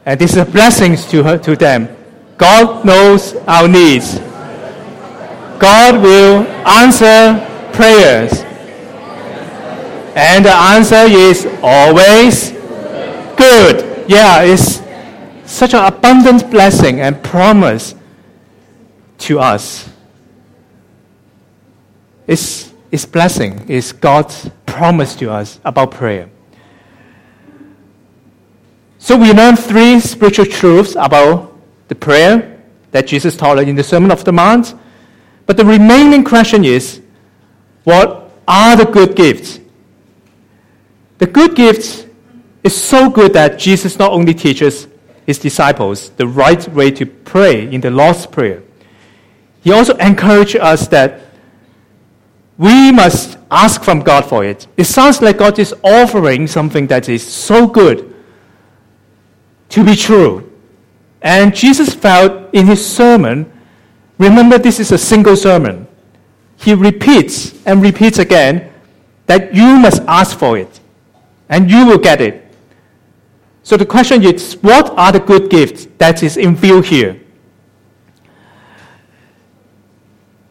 And 0.04 0.20
this 0.20 0.32
is 0.32 0.38
a 0.38 0.44
blessing 0.44 0.96
to, 0.96 1.22
her, 1.22 1.38
to 1.38 1.56
them. 1.56 1.88
God 2.36 2.84
knows 2.84 3.34
our 3.46 3.66
needs. 3.66 4.18
God 5.58 6.02
will 6.02 6.46
answer 6.66 7.42
prayers. 7.72 8.44
And 10.14 10.44
the 10.44 10.54
answer 10.54 11.04
is 11.06 11.46
always 11.62 12.52
good. 13.36 14.08
Yeah, 14.08 14.42
it's 14.42 14.80
such 15.56 15.72
an 15.72 15.82
abundant 15.84 16.50
blessing 16.50 17.00
and 17.00 17.22
promise 17.22 17.94
to 19.16 19.40
us. 19.40 19.88
It's, 22.26 22.72
it's 22.92 23.06
blessing, 23.06 23.64
it's 23.66 23.90
God's 23.92 24.50
promise 24.66 25.16
to 25.16 25.30
us 25.30 25.58
about 25.64 25.92
prayer. 25.92 26.28
So 28.98 29.16
we 29.16 29.32
learn 29.32 29.56
three 29.56 29.98
spiritual 30.00 30.46
truths 30.46 30.94
about 30.98 31.56
the 31.88 31.94
prayer 31.94 32.60
that 32.90 33.06
Jesus 33.06 33.36
taught 33.36 33.58
in 33.58 33.76
the 33.76 33.84
Sermon 33.84 34.10
of 34.10 34.24
the 34.24 34.32
Mount. 34.32 34.74
But 35.46 35.56
the 35.56 35.64
remaining 35.64 36.24
question 36.24 36.64
is 36.64 37.00
what 37.84 38.30
are 38.46 38.76
the 38.76 38.84
good 38.84 39.16
gifts? 39.16 39.60
The 41.18 41.26
good 41.26 41.54
gifts 41.54 42.04
is 42.62 42.76
so 42.76 43.08
good 43.08 43.32
that 43.32 43.58
Jesus 43.58 43.98
not 43.98 44.12
only 44.12 44.34
teaches 44.34 44.88
his 45.26 45.38
disciples 45.38 46.10
the 46.10 46.26
right 46.26 46.66
way 46.68 46.90
to 46.92 47.04
pray 47.04 47.70
in 47.72 47.80
the 47.80 47.90
Lord's 47.90 48.26
Prayer, 48.26 48.62
he 49.62 49.72
also 49.72 49.94
encouraged 49.96 50.56
us 50.56 50.86
that 50.88 51.20
we 52.58 52.92
must 52.92 53.36
ask 53.50 53.82
from 53.82 54.00
God 54.00 54.24
for 54.24 54.44
it. 54.44 54.66
It 54.76 54.84
sounds 54.84 55.20
like 55.20 55.38
God 55.38 55.58
is 55.58 55.74
offering 55.82 56.46
something 56.46 56.86
that 56.86 57.08
is 57.08 57.26
so 57.26 57.66
good 57.66 58.14
to 59.70 59.84
be 59.84 59.94
true. 59.94 60.52
And 61.20 61.54
Jesus 61.54 61.92
felt 61.92 62.54
in 62.54 62.66
his 62.66 62.84
sermon, 62.84 63.50
remember 64.18 64.58
this 64.58 64.80
is 64.80 64.92
a 64.92 64.98
single 64.98 65.36
sermon. 65.36 65.86
He 66.56 66.72
repeats 66.72 67.54
and 67.66 67.82
repeats 67.82 68.18
again 68.18 68.72
that 69.26 69.54
you 69.54 69.78
must 69.78 70.02
ask 70.06 70.38
for 70.38 70.56
it 70.56 70.80
and 71.48 71.70
you 71.70 71.84
will 71.86 71.98
get 71.98 72.20
it. 72.20 72.45
So 73.66 73.76
the 73.76 73.84
question 73.84 74.22
is 74.22 74.52
what 74.62 74.96
are 74.96 75.10
the 75.10 75.18
good 75.18 75.50
gifts 75.50 75.88
that 75.98 76.22
is 76.22 76.36
in 76.36 76.54
view 76.54 76.82
here? 76.82 77.20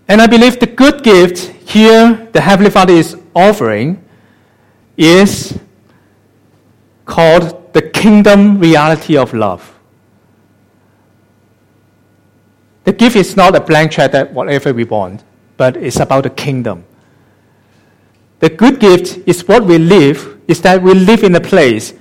And 0.09 0.21
I 0.21 0.27
believe 0.27 0.59
the 0.59 0.67
good 0.67 1.01
gift 1.01 1.37
here 1.65 2.27
the 2.33 2.41
Heavenly 2.41 2.69
Father 2.69 2.91
is 2.91 3.15
offering 3.33 4.03
is 4.97 5.57
called 7.05 7.71
the 7.71 7.83
kingdom 7.83 8.59
reality 8.59 9.15
of 9.15 9.33
love. 9.33 9.63
The 12.83 12.91
gift 12.91 13.15
is 13.15 13.37
not 13.37 13.55
a 13.55 13.61
blank 13.61 13.93
check 13.93 14.11
that 14.11 14.33
whatever 14.33 14.73
we 14.73 14.83
want, 14.83 15.23
but 15.55 15.77
it's 15.77 16.01
about 16.01 16.23
the 16.23 16.31
kingdom. 16.31 16.83
The 18.39 18.49
good 18.49 18.81
gift 18.81 19.25
is 19.25 19.47
what 19.47 19.63
we 19.63 19.77
live, 19.77 20.37
is 20.49 20.59
that 20.63 20.83
we 20.83 20.93
live 20.93 21.23
in 21.23 21.33
a 21.35 21.39
place 21.39 21.93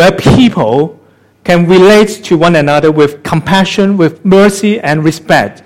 where 0.00 0.12
people 0.12 0.98
can 1.44 1.66
relate 1.66 2.08
to 2.24 2.38
one 2.38 2.56
another 2.56 2.90
with 2.90 3.22
compassion, 3.22 3.98
with 3.98 4.24
mercy, 4.24 4.80
and 4.80 5.04
respect. 5.04 5.62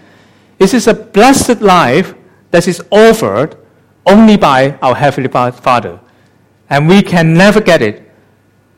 This 0.59 0.75
is 0.75 0.89
a 0.89 0.95
blessed 0.95 1.61
life 1.61 2.15
that 2.51 2.67
is 2.67 2.83
offered 2.91 3.57
only 4.05 4.37
by 4.37 4.77
our 4.83 4.97
Heavenly 4.97 5.29
Father. 5.29 6.01
And 6.69 6.89
we 6.89 7.01
can 7.01 7.35
never 7.35 7.61
get 7.61 7.81
it 7.81 8.11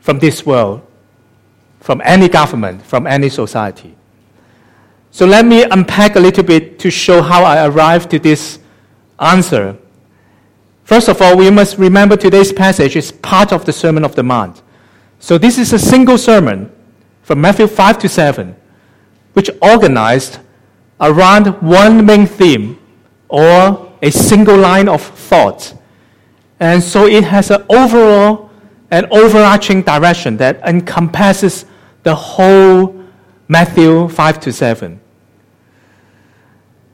from 0.01 0.19
this 0.19 0.45
world, 0.45 0.83
from 1.81 2.03
any 2.05 2.29
government, 2.29 2.83
from 2.83 3.07
any 3.07 3.31
society. 3.31 3.97
So 5.11 5.25
let 5.25 5.47
me 5.47 5.63
unpack 5.63 6.17
a 6.17 6.21
little 6.21 6.45
bit 6.45 6.79
to 6.81 6.91
show 6.91 7.23
how 7.23 7.45
I 7.45 7.67
arrived 7.67 8.11
to 8.11 8.19
this 8.19 8.59
answer. 9.19 9.79
First 10.85 11.09
of 11.09 11.23
all, 11.23 11.35
we 11.35 11.51
must 11.51 11.79
remember 11.79 12.15
today's 12.15 12.53
passage 12.53 12.95
is 12.95 13.11
part 13.11 13.55
of 13.55 13.65
the 13.65 13.73
Sermon 13.73 14.05
of 14.05 14.15
the 14.17 14.23
Mount. 14.23 14.61
So 15.19 15.39
this 15.39 15.59
is 15.59 15.73
a 15.73 15.79
single 15.79 16.19
sermon 16.19 16.71
from 17.23 17.41
Matthew 17.41 17.67
5 17.67 17.99
to 17.99 18.09
7, 18.09 18.55
which 19.33 19.51
organized 19.61 20.39
around 21.01 21.47
one 21.63 22.05
main 22.07 22.27
theme 22.27 22.79
or 23.29 23.93
a 24.03 24.11
single 24.11 24.57
line 24.57 24.89
of 24.89 25.03
thought. 25.03 25.75
And 26.61 26.83
so 26.83 27.07
it 27.07 27.25
has 27.25 27.51
an 27.51 27.65
overall 27.69 28.51
and 28.91 29.07
overarching 29.07 29.83
direction 29.83 30.37
that 30.37 30.61
encompasses 30.65 31.65
the 32.03 32.15
whole 32.15 32.95
Matthew 33.49 34.09
5 34.09 34.41
to 34.41 34.53
7. 34.53 35.01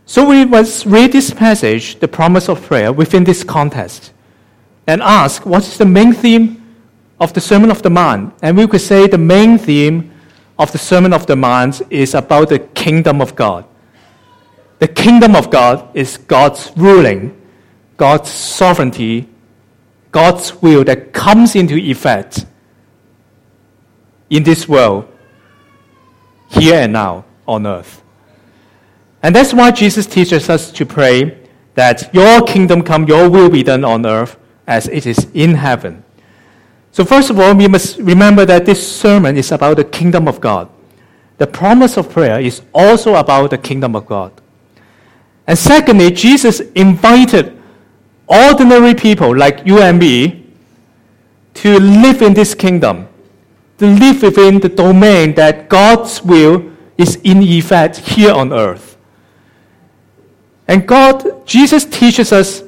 So 0.06 0.26
we 0.26 0.44
must 0.44 0.86
read 0.86 1.12
this 1.12 1.32
passage, 1.32 2.00
the 2.00 2.08
promise 2.08 2.48
of 2.48 2.62
prayer, 2.62 2.92
within 2.92 3.24
this 3.24 3.44
context 3.44 4.12
and 4.86 5.00
ask 5.02 5.46
what 5.46 5.62
is 5.62 5.78
the 5.78 5.86
main 5.86 6.12
theme 6.12 6.61
of 7.22 7.32
the 7.32 7.40
Sermon 7.40 7.70
of 7.70 7.82
the 7.82 7.90
Mount? 7.90 8.34
And 8.42 8.56
we 8.56 8.66
could 8.66 8.80
say 8.80 9.06
the 9.06 9.16
main 9.16 9.56
theme 9.56 10.10
of 10.58 10.72
the 10.72 10.78
Sermon 10.78 11.12
of 11.12 11.26
the 11.26 11.36
Mount 11.36 11.80
is 11.88 12.14
about 12.14 12.48
the 12.48 12.58
kingdom 12.58 13.20
of 13.20 13.36
God. 13.36 13.64
The 14.80 14.88
kingdom 14.88 15.36
of 15.36 15.48
God 15.48 15.88
is 15.94 16.16
God's 16.16 16.72
ruling, 16.76 17.40
God's 17.96 18.28
sovereignty, 18.28 19.28
God's 20.10 20.60
will 20.60 20.82
that 20.84 21.12
comes 21.12 21.54
into 21.54 21.76
effect 21.76 22.44
in 24.28 24.42
this 24.42 24.68
world, 24.68 25.06
here 26.48 26.80
and 26.80 26.92
now 26.92 27.24
on 27.46 27.66
earth. 27.66 28.02
And 29.22 29.36
that's 29.36 29.54
why 29.54 29.70
Jesus 29.70 30.06
teaches 30.06 30.50
us 30.50 30.72
to 30.72 30.84
pray 30.84 31.38
that 31.74 32.12
your 32.12 32.42
kingdom 32.42 32.82
come, 32.82 33.06
your 33.06 33.30
will 33.30 33.48
be 33.48 33.62
done 33.62 33.84
on 33.84 34.04
earth 34.04 34.36
as 34.66 34.88
it 34.88 35.06
is 35.06 35.28
in 35.32 35.54
heaven. 35.54 36.01
So, 36.92 37.04
first 37.04 37.30
of 37.30 37.40
all, 37.40 37.54
we 37.54 37.68
must 37.68 37.98
remember 37.98 38.44
that 38.44 38.66
this 38.66 38.86
sermon 38.86 39.36
is 39.36 39.50
about 39.50 39.78
the 39.78 39.84
kingdom 39.84 40.28
of 40.28 40.40
God. 40.40 40.68
The 41.38 41.46
promise 41.46 41.96
of 41.96 42.10
prayer 42.10 42.38
is 42.38 42.62
also 42.72 43.14
about 43.14 43.50
the 43.50 43.58
kingdom 43.58 43.96
of 43.96 44.06
God. 44.06 44.32
And 45.46 45.58
secondly, 45.58 46.10
Jesus 46.10 46.60
invited 46.74 47.58
ordinary 48.28 48.94
people 48.94 49.34
like 49.36 49.66
you 49.66 49.80
and 49.80 49.98
me 49.98 50.46
to 51.54 51.80
live 51.80 52.22
in 52.22 52.34
this 52.34 52.54
kingdom, 52.54 53.08
to 53.78 53.86
live 53.86 54.22
within 54.22 54.60
the 54.60 54.68
domain 54.68 55.34
that 55.34 55.68
God's 55.68 56.22
will 56.22 56.70
is 56.96 57.16
in 57.24 57.42
effect 57.42 57.96
here 57.96 58.32
on 58.32 58.52
earth. 58.52 58.96
And 60.68 60.86
God, 60.86 61.46
Jesus 61.46 61.84
teaches 61.84 62.32
us 62.32 62.62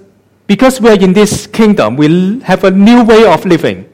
because 0.46 0.80
we're 0.80 1.00
in 1.00 1.12
this 1.12 1.46
kingdom, 1.46 1.96
we 1.96 2.40
have 2.40 2.64
a 2.64 2.70
new 2.70 3.04
way 3.04 3.24
of 3.24 3.44
living, 3.46 3.88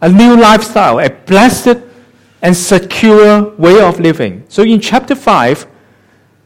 a 0.00 0.08
new 0.08 0.36
lifestyle, 0.36 0.98
a 0.98 1.10
blessed 1.10 1.78
and 2.42 2.56
secure 2.56 3.50
way 3.56 3.80
of 3.80 4.00
living. 4.00 4.44
So 4.48 4.62
in 4.62 4.80
chapter 4.80 5.14
5, 5.14 5.66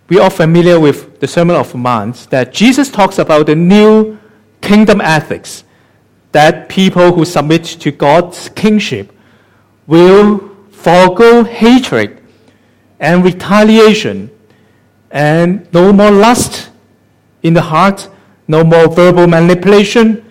we 0.08 0.18
are 0.18 0.30
familiar 0.30 0.78
with 0.78 1.20
the 1.20 1.26
Sermon 1.26 1.56
of 1.56 1.74
Mount 1.74 2.28
that 2.30 2.52
Jesus 2.52 2.90
talks 2.90 3.18
about 3.18 3.46
the 3.46 3.54
new 3.54 4.18
kingdom 4.60 5.00
ethics 5.00 5.64
that 6.32 6.68
people 6.68 7.12
who 7.12 7.24
submit 7.24 7.64
to 7.64 7.92
God's 7.92 8.48
kingship 8.50 9.12
will 9.86 10.50
forego 10.70 11.44
hatred 11.44 12.20
and 12.98 13.24
retaliation 13.24 14.30
and 15.10 15.72
no 15.72 15.92
more 15.92 16.10
lust 16.10 16.70
in 17.42 17.54
the 17.54 17.62
heart, 17.62 18.08
no 18.48 18.64
more 18.64 18.88
verbal 18.88 19.26
manipulation, 19.26 20.24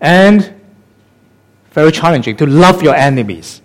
and 0.00 0.53
very 1.74 1.90
challenging 1.90 2.36
to 2.36 2.46
love 2.46 2.82
your 2.82 2.94
enemies. 2.94 3.60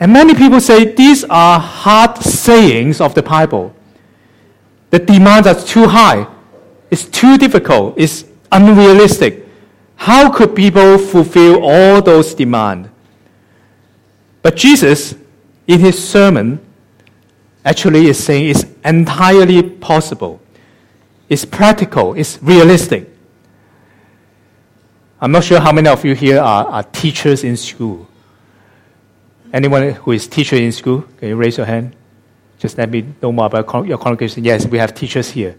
And 0.00 0.12
many 0.12 0.34
people 0.34 0.60
say 0.60 0.92
these 0.92 1.24
are 1.24 1.60
hard 1.60 2.18
sayings 2.18 3.00
of 3.00 3.14
the 3.14 3.22
Bible. 3.22 3.74
The 4.90 4.98
demands 4.98 5.46
are 5.46 5.54
too 5.54 5.86
high, 5.86 6.26
it's 6.90 7.04
too 7.04 7.38
difficult, 7.38 7.94
it's 7.96 8.24
unrealistic. 8.50 9.46
How 9.96 10.30
could 10.30 10.54
people 10.56 10.98
fulfill 10.98 11.62
all 11.62 12.02
those 12.02 12.34
demands? 12.34 12.88
But 14.42 14.56
Jesus, 14.56 15.14
in 15.66 15.80
his 15.80 15.96
sermon, 16.06 16.58
actually 17.64 18.08
is 18.08 18.22
saying 18.22 18.50
it's 18.50 18.64
entirely 18.84 19.62
possible. 19.62 20.40
It's 21.28 21.44
practical, 21.44 22.14
it's 22.14 22.42
realistic. 22.42 23.13
I'm 25.24 25.32
not 25.32 25.42
sure 25.42 25.58
how 25.58 25.72
many 25.72 25.88
of 25.88 26.04
you 26.04 26.14
here 26.14 26.38
are, 26.38 26.66
are 26.66 26.82
teachers 26.82 27.44
in 27.44 27.56
school. 27.56 28.06
Anyone 29.54 29.92
who 29.92 30.12
is 30.12 30.26
teacher 30.26 30.56
in 30.56 30.70
school, 30.70 31.00
can 31.16 31.28
you 31.28 31.36
raise 31.36 31.56
your 31.56 31.64
hand? 31.64 31.96
Just 32.58 32.76
let 32.76 32.90
me 32.90 33.06
know 33.22 33.32
more 33.32 33.46
about 33.46 33.86
your 33.86 33.96
congregation. 33.96 34.44
Yes, 34.44 34.66
we 34.66 34.76
have 34.76 34.94
teachers 34.94 35.30
here. 35.30 35.56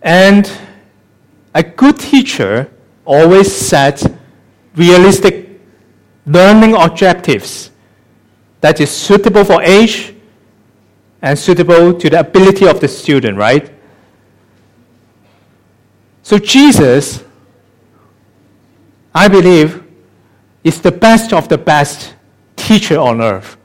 And 0.00 0.48
a 1.52 1.64
good 1.64 1.98
teacher 1.98 2.70
always 3.04 3.52
sets 3.52 4.06
realistic 4.76 5.60
learning 6.26 6.76
objectives 6.76 7.72
that 8.60 8.80
is 8.80 8.92
suitable 8.92 9.44
for 9.44 9.60
age 9.60 10.14
and 11.20 11.36
suitable 11.36 11.94
to 11.94 12.10
the 12.10 12.20
ability 12.20 12.68
of 12.68 12.78
the 12.78 12.86
student, 12.86 13.36
right? 13.36 13.72
So 16.22 16.38
Jesus, 16.38 17.24
I 19.14 19.28
believe, 19.28 19.82
is 20.62 20.80
the 20.80 20.92
best 20.92 21.32
of 21.32 21.48
the 21.48 21.58
best 21.58 22.14
teacher 22.56 22.98
on 22.98 23.20
earth. 23.20 23.56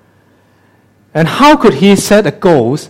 And 1.13 1.27
how 1.27 1.55
could 1.55 1.75
he 1.75 1.95
set 1.95 2.25
a 2.25 2.31
goals 2.31 2.89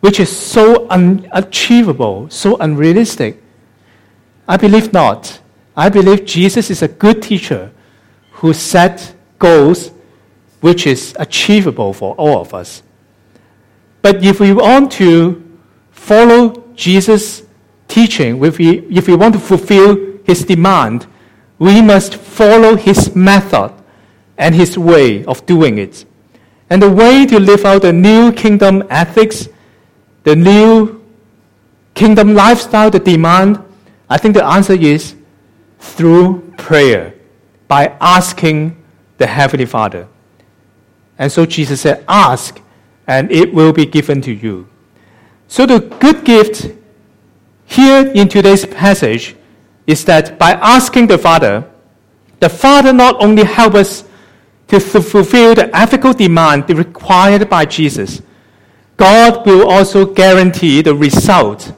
which 0.00 0.20
is 0.20 0.34
so 0.34 0.86
unachievable, 0.88 2.28
so 2.30 2.56
unrealistic? 2.58 3.42
I 4.46 4.56
believe 4.56 4.92
not. 4.92 5.40
I 5.76 5.88
believe 5.88 6.24
Jesus 6.24 6.70
is 6.70 6.82
a 6.82 6.88
good 6.88 7.22
teacher 7.22 7.70
who 8.32 8.52
set 8.52 9.14
goals 9.38 9.92
which 10.60 10.86
is 10.86 11.14
achievable 11.18 11.92
for 11.92 12.14
all 12.16 12.40
of 12.40 12.52
us. 12.54 12.82
But 14.02 14.24
if 14.24 14.40
we 14.40 14.52
want 14.52 14.92
to 14.92 15.58
follow 15.90 16.64
Jesus' 16.74 17.42
teaching, 17.86 18.42
if 18.44 18.58
we, 18.58 18.78
if 18.88 19.08
we 19.08 19.14
want 19.16 19.34
to 19.34 19.40
fulfill 19.40 20.18
his 20.24 20.44
demand, 20.44 21.06
we 21.58 21.82
must 21.82 22.14
follow 22.14 22.76
his 22.76 23.14
method 23.14 23.72
and 24.36 24.54
his 24.54 24.78
way 24.78 25.24
of 25.24 25.44
doing 25.46 25.78
it. 25.78 26.04
And 26.70 26.82
the 26.82 26.90
way 26.90 27.26
to 27.26 27.40
live 27.40 27.64
out 27.64 27.82
the 27.82 27.92
new 27.92 28.32
kingdom 28.32 28.84
ethics, 28.90 29.48
the 30.22 30.36
new 30.36 31.04
kingdom 31.94 32.34
lifestyle, 32.34 32.90
the 32.90 33.00
demand, 33.00 33.58
I 34.08 34.18
think 34.18 34.34
the 34.34 34.44
answer 34.44 34.74
is 34.74 35.14
through 35.78 36.52
prayer, 36.56 37.14
by 37.66 37.96
asking 38.00 38.82
the 39.18 39.26
Heavenly 39.26 39.66
Father. 39.66 40.08
And 41.18 41.30
so 41.30 41.44
Jesus 41.44 41.80
said, 41.80 42.04
Ask, 42.08 42.60
and 43.06 43.30
it 43.32 43.52
will 43.52 43.72
be 43.72 43.84
given 43.84 44.20
to 44.22 44.32
you. 44.32 44.68
So 45.48 45.66
the 45.66 45.80
good 45.80 46.24
gift 46.24 46.70
here 47.66 48.06
in 48.14 48.28
today's 48.28 48.64
passage 48.64 49.34
is 49.88 50.04
that 50.04 50.38
by 50.38 50.52
asking 50.52 51.06
the 51.06 51.16
Father, 51.18 51.64
the 52.40 52.48
Father 52.48 52.92
not 52.92 53.20
only 53.20 53.42
helps 53.42 53.76
us 53.76 54.04
to 54.68 54.78
fulfill 54.78 55.54
the 55.54 55.74
ethical 55.74 56.12
demand 56.12 56.68
required 56.68 57.48
by 57.48 57.64
Jesus, 57.64 58.20
God 58.98 59.46
will 59.46 59.66
also 59.66 60.04
guarantee 60.04 60.82
the 60.82 60.94
result 60.94 61.72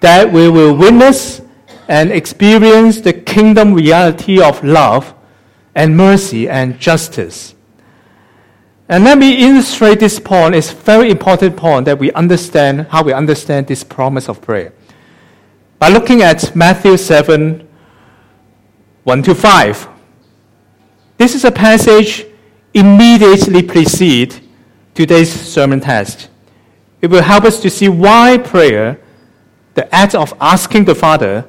that 0.00 0.30
we 0.32 0.50
will 0.50 0.74
witness 0.76 1.40
and 1.86 2.10
experience 2.10 3.00
the 3.00 3.12
kingdom 3.12 3.72
reality 3.72 4.42
of 4.42 4.62
love 4.64 5.14
and 5.76 5.96
mercy 5.96 6.48
and 6.48 6.80
justice. 6.80 7.54
And 8.88 9.04
let 9.04 9.16
me 9.16 9.46
illustrate 9.46 10.00
this 10.00 10.18
point. 10.18 10.56
It's 10.56 10.72
a 10.72 10.74
very 10.74 11.10
important 11.10 11.56
point 11.56 11.84
that 11.84 11.98
we 12.00 12.10
understand 12.12 12.88
how 12.88 13.04
we 13.04 13.12
understand 13.12 13.68
this 13.68 13.84
promise 13.84 14.28
of 14.28 14.42
prayer. 14.42 14.72
By 15.84 15.90
looking 15.90 16.22
at 16.22 16.56
Matthew 16.56 16.96
7 16.96 17.68
1 19.02 19.22
to 19.22 19.34
5. 19.34 19.88
This 21.18 21.34
is 21.34 21.44
a 21.44 21.52
passage 21.52 22.24
immediately 22.72 23.62
precede 23.62 24.40
today's 24.94 25.30
sermon 25.30 25.80
text. 25.80 26.30
It 27.02 27.08
will 27.08 27.20
help 27.20 27.44
us 27.44 27.60
to 27.60 27.68
see 27.68 27.90
why 27.90 28.38
prayer, 28.38 28.98
the 29.74 29.94
act 29.94 30.14
of 30.14 30.32
asking 30.40 30.86
the 30.86 30.94
Father, 30.94 31.46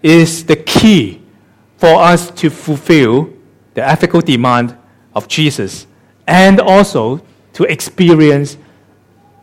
is 0.00 0.46
the 0.46 0.54
key 0.54 1.20
for 1.76 2.00
us 2.00 2.30
to 2.42 2.50
fulfill 2.50 3.30
the 3.74 3.82
ethical 3.82 4.20
demand 4.20 4.78
of 5.12 5.26
Jesus 5.26 5.88
and 6.28 6.60
also 6.60 7.20
to 7.54 7.64
experience 7.64 8.58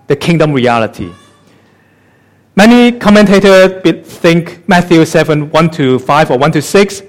the 0.07 0.15
kingdom 0.15 0.53
reality. 0.53 1.11
Many 2.55 2.91
commentators 2.99 3.81
think 4.05 4.67
Matthew 4.69 5.03
7 5.05 5.49
1 5.49 5.69
to 5.71 5.97
5 5.97 6.31
or 6.31 6.37
1 6.37 6.51
to 6.51 6.61
6, 6.61 7.01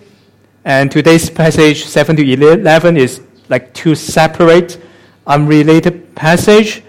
and 0.65 0.91
today's 0.91 1.29
passage 1.29 1.85
7 1.85 2.17
to 2.17 2.23
11 2.23 2.97
is 2.97 3.21
like 3.51 3.75
two 3.75 3.95
separate, 3.95 4.81
unrelated 5.27 6.15
passage. 6.15 6.83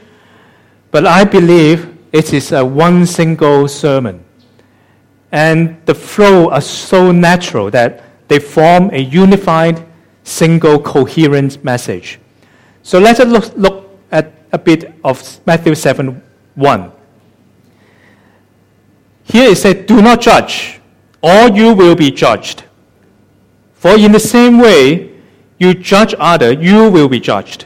But 0.91 1.05
I 1.05 1.25
believe 1.25 1.97
it 2.13 2.31
is 2.31 2.53
a 2.53 2.63
one 2.63 3.05
single 3.05 3.67
sermon. 3.67 4.23
And 5.33 5.75
the 5.85 5.93
flow 5.93 6.49
are 6.49 6.61
so 6.61 7.11
natural 7.11 7.69
that 7.71 8.03
they 8.29 8.39
form 8.39 8.89
a 8.93 8.99
unified, 8.99 9.85
single, 10.23 10.79
coherent 10.79 11.61
message. 11.61 12.21
So 12.83 12.99
let 12.99 13.19
us 13.19 13.27
look, 13.27 13.57
look 13.57 13.99
at 14.13 14.31
a 14.53 14.57
bit 14.57 14.93
of 15.03 15.45
Matthew 15.45 15.75
7 15.75 16.21
1. 16.55 16.94
Here 19.25 19.49
it 19.49 19.57
said, 19.57 19.85
Do 19.85 20.01
not 20.01 20.21
judge, 20.21 20.79
or 21.21 21.49
you 21.49 21.73
will 21.73 21.95
be 21.95 22.11
judged. 22.11 22.63
For 23.73 23.97
in 23.97 24.11
the 24.11 24.19
same 24.19 24.59
way 24.59 25.11
you 25.57 25.73
judge 25.73 26.15
other, 26.19 26.51
you 26.51 26.89
will 26.89 27.09
be 27.09 27.19
judged. 27.19 27.65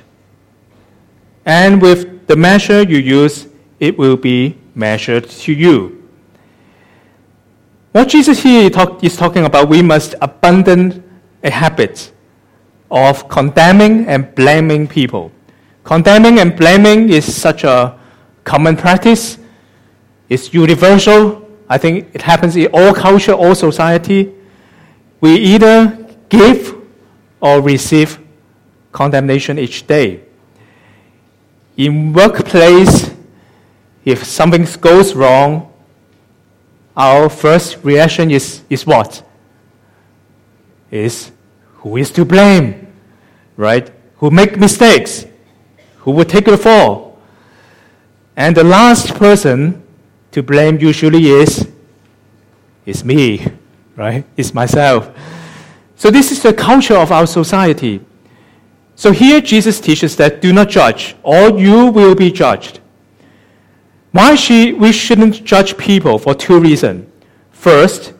And 1.45 1.81
with 1.81 2.27
the 2.27 2.35
measure 2.35 2.83
you 2.83 2.97
use, 2.97 3.47
it 3.79 3.97
will 3.97 4.17
be 4.17 4.57
measured 4.75 5.29
to 5.29 5.53
you. 5.53 6.07
What 7.91 8.09
Jesus 8.09 8.43
here 8.43 8.69
is 9.01 9.17
talking 9.17 9.45
about, 9.45 9.67
we 9.67 9.81
must 9.81 10.15
abandon 10.21 11.03
a 11.43 11.49
habit 11.49 12.11
of 12.91 13.27
condemning 13.29 14.05
and 14.07 14.33
blaming 14.35 14.87
people. 14.87 15.31
Condemning 15.83 16.39
and 16.39 16.55
blaming 16.55 17.09
is 17.09 17.25
such 17.25 17.63
a 17.63 17.97
common 18.43 18.77
practice. 18.77 19.39
It's 20.29 20.53
universal. 20.53 21.48
I 21.69 21.77
think 21.77 22.09
it 22.13 22.23
happens 22.23 22.55
in 22.55 22.67
all 22.73 22.93
culture, 22.93 23.33
all 23.33 23.53
society. 23.53 24.33
We 25.21 25.35
either 25.35 26.07
give 26.27 26.75
or 27.39 27.61
receive 27.61 28.19
condemnation 28.91 29.59
each 29.59 29.85
day. 29.85 30.21
In 31.77 32.11
workplace, 32.11 33.11
if 34.03 34.23
something 34.23 34.67
goes 34.81 35.13
wrong, 35.13 35.71
our 36.97 37.29
first 37.29 37.77
reaction 37.83 38.31
is, 38.31 38.61
is 38.69 38.85
what? 38.85 39.23
Is 40.89 41.31
who 41.75 41.97
is 41.97 42.11
to 42.11 42.25
blame? 42.25 42.87
Right? 43.55 43.91
Who 44.17 44.31
make 44.31 44.57
mistakes? 44.57 45.25
Who 45.99 46.11
will 46.11 46.25
take 46.25 46.45
the 46.45 46.57
fall? 46.57 47.19
And 48.35 48.57
the 48.57 48.63
last 48.63 49.15
person 49.15 49.83
to 50.31 50.43
blame 50.43 50.79
usually 50.79 51.27
is 51.27 51.67
is 52.85 53.03
me, 53.03 53.45
right? 53.95 54.25
It's 54.35 54.53
myself. 54.53 55.09
So 55.95 56.09
this 56.09 56.31
is 56.31 56.41
the 56.41 56.53
culture 56.53 56.95
of 56.95 57.11
our 57.11 57.27
society. 57.27 58.01
So 58.95 59.11
here 59.11 59.41
Jesus 59.41 59.79
teaches 59.79 60.15
that 60.17 60.41
do 60.41 60.51
not 60.51 60.69
judge, 60.69 61.15
or 61.23 61.59
you 61.59 61.87
will 61.87 62.15
be 62.15 62.31
judged. 62.31 62.79
Why 64.11 64.35
should, 64.35 64.79
we 64.79 64.91
shouldn't 64.91 65.43
judge 65.45 65.77
people 65.77 66.17
for 66.17 66.33
two 66.33 66.59
reasons. 66.59 67.07
First, 67.51 68.13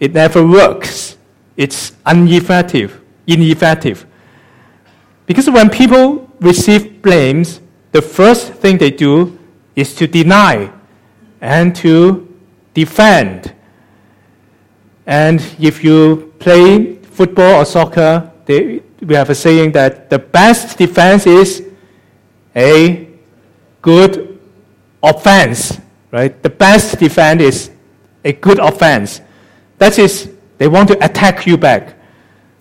it 0.00 0.12
never 0.14 0.46
works. 0.46 1.16
It's 1.56 1.92
ineffective. 2.06 3.00
Ineffective. 3.26 4.06
Because 5.26 5.48
when 5.48 5.70
people 5.70 6.30
receive 6.40 7.02
blames, 7.02 7.60
the 7.92 8.02
first 8.02 8.52
thing 8.54 8.78
they 8.78 8.90
do 8.90 9.38
is 9.74 9.94
to 9.94 10.06
deny 10.06 10.72
and 11.40 11.74
to 11.76 12.34
defend. 12.74 13.52
And 15.06 15.40
if 15.58 15.84
you 15.84 16.34
play 16.38 16.96
football 16.96 17.60
or 17.60 17.64
soccer, 17.64 18.30
they, 18.44 18.82
we 19.00 19.14
have 19.14 19.30
a 19.30 19.34
saying 19.34 19.72
that 19.72 20.10
the 20.10 20.18
best 20.18 20.78
defense 20.78 21.26
is 21.26 21.62
a 22.54 23.08
good 23.82 24.38
offense, 25.02 25.78
right? 26.10 26.42
The 26.42 26.50
best 26.50 26.98
defense 26.98 27.42
is 27.42 27.70
a 28.24 28.32
good 28.32 28.58
offense. 28.58 29.20
That 29.78 29.98
is, 29.98 30.30
they 30.58 30.68
want 30.68 30.88
to 30.88 31.04
attack 31.04 31.46
you 31.46 31.56
back. 31.56 31.94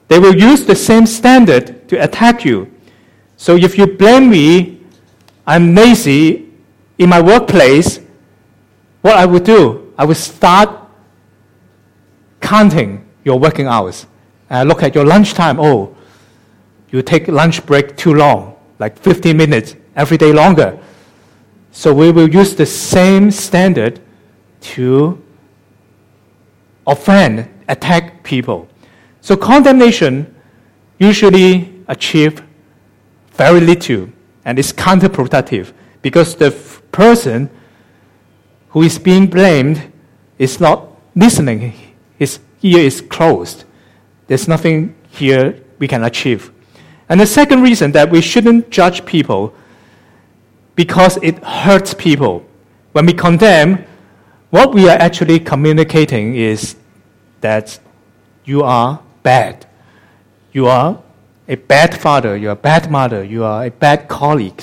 They 0.08 0.20
will 0.20 0.36
use 0.36 0.66
the 0.66 0.76
same 0.76 1.06
standard 1.06 1.88
to 1.90 2.04
attack 2.04 2.46
you. 2.46 2.72
So 3.38 3.56
if 3.56 3.78
you 3.78 3.88
blame 3.88 4.30
me, 4.30 4.82
I'm 5.48 5.74
lazy 5.74 6.52
in 6.98 7.10
my 7.10 7.22
workplace, 7.22 8.00
what 9.06 9.18
I 9.18 9.26
would 9.28 9.44
do, 9.44 9.94
I 10.00 10.04
would 10.04 10.18
start 10.18 10.68
counting 12.42 13.08
your 13.24 13.38
working 13.38 13.68
hours. 13.68 14.08
And 14.50 14.68
look 14.68 14.82
at 14.82 14.96
your 14.96 15.06
lunchtime. 15.06 15.60
Oh, 15.60 15.96
you 16.90 17.04
take 17.04 17.28
lunch 17.28 17.64
break 17.68 17.96
too 17.98 18.16
long, 18.16 18.56
like 18.80 18.98
15 18.98 19.38
minutes. 19.38 19.76
every 19.96 20.18
day 20.18 20.34
longer. 20.34 20.78
So 21.72 21.94
we 21.94 22.12
will 22.12 22.28
use 22.28 22.56
the 22.56 22.66
same 22.66 23.32
standard 23.32 24.00
to 24.74 25.22
offend, 26.88 27.48
attack 27.68 28.24
people. 28.24 28.68
So 29.22 29.38
condemnation 29.38 30.36
usually 31.00 31.84
achieve 31.88 32.42
very 33.34 33.62
little 33.62 34.10
and 34.46 34.58
is 34.58 34.74
counterproductive 34.74 35.74
because 36.02 36.36
the 36.36 36.48
f- 36.48 36.82
person 36.92 37.50
who 38.76 38.82
is 38.82 39.00
being 39.00 39.26
blamed 39.26 39.82
is 40.38 40.60
not 40.60 40.86
listening. 41.16 41.72
His 42.20 42.40
ear 42.62 42.80
is 42.80 43.00
closed. 43.00 43.64
There's 44.28 44.50
nothing 44.50 44.96
here 45.12 45.64
we 45.80 45.88
can 45.88 46.04
achieve. 46.04 46.52
And 47.08 47.22
the 47.22 47.26
second 47.26 47.64
reason 47.64 47.94
that 47.94 48.12
we 48.12 48.20
shouldn't 48.20 48.70
judge 48.70 49.06
people 49.06 49.54
because 50.76 51.18
it 51.24 51.42
hurts 51.42 51.94
people. 51.94 52.46
When 52.92 53.06
we 53.06 53.14
condemn, 53.14 53.86
what 54.50 54.76
we 54.76 54.90
are 54.90 54.98
actually 54.98 55.40
communicating 55.40 56.36
is 56.36 56.76
that 57.40 57.80
you 58.44 58.62
are 58.62 59.02
bad. 59.24 59.66
You 60.52 60.68
are 60.68 61.02
a 61.48 61.56
bad 61.56 61.98
father, 61.98 62.36
you 62.36 62.50
are 62.50 62.60
a 62.60 62.68
bad 62.72 62.92
mother, 62.92 63.24
you 63.24 63.46
are 63.46 63.68
a 63.68 63.72
bad 63.72 64.10
colleague. 64.10 64.62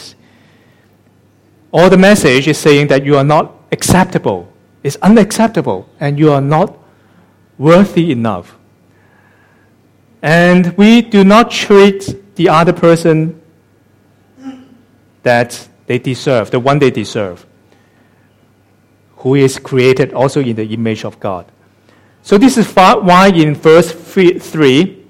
Or 1.71 1.89
the 1.89 1.97
message 1.97 2.47
is 2.47 2.59
saying 2.59 2.89
that 2.89 3.07
you 3.07 3.17
are 3.17 3.25
not 3.25 3.62
acceptable, 3.73 4.53
it's 4.83 4.97
unacceptable, 4.97 5.89
and 5.99 6.19
you 6.19 6.31
are 6.31 6.41
not 6.41 6.77
worthy 7.59 8.13
enough. 8.13 8.57
And 10.21 10.77
we 10.77 11.03
do 11.03 11.25
not 11.25 11.51
treat 11.51 12.37
the 12.37 12.49
other 12.49 12.73
person 12.73 13.41
that 15.23 15.69
they 15.87 15.99
deserve, 15.99 16.51
the 16.51 16.61
one 16.61 16.79
they 16.79 16.91
deserve, 16.91 17.45
who 19.17 19.35
is 19.35 19.59
created 19.59 20.13
also 20.13 20.41
in 20.41 20.55
the 20.57 20.67
image 20.67 21.05
of 21.05 21.19
God. 21.19 21.51
So, 22.23 22.39
this 22.39 22.57
is 22.57 22.71
why 22.73 23.29
in 23.35 23.55
verse 23.55 23.91
3, 23.91 25.05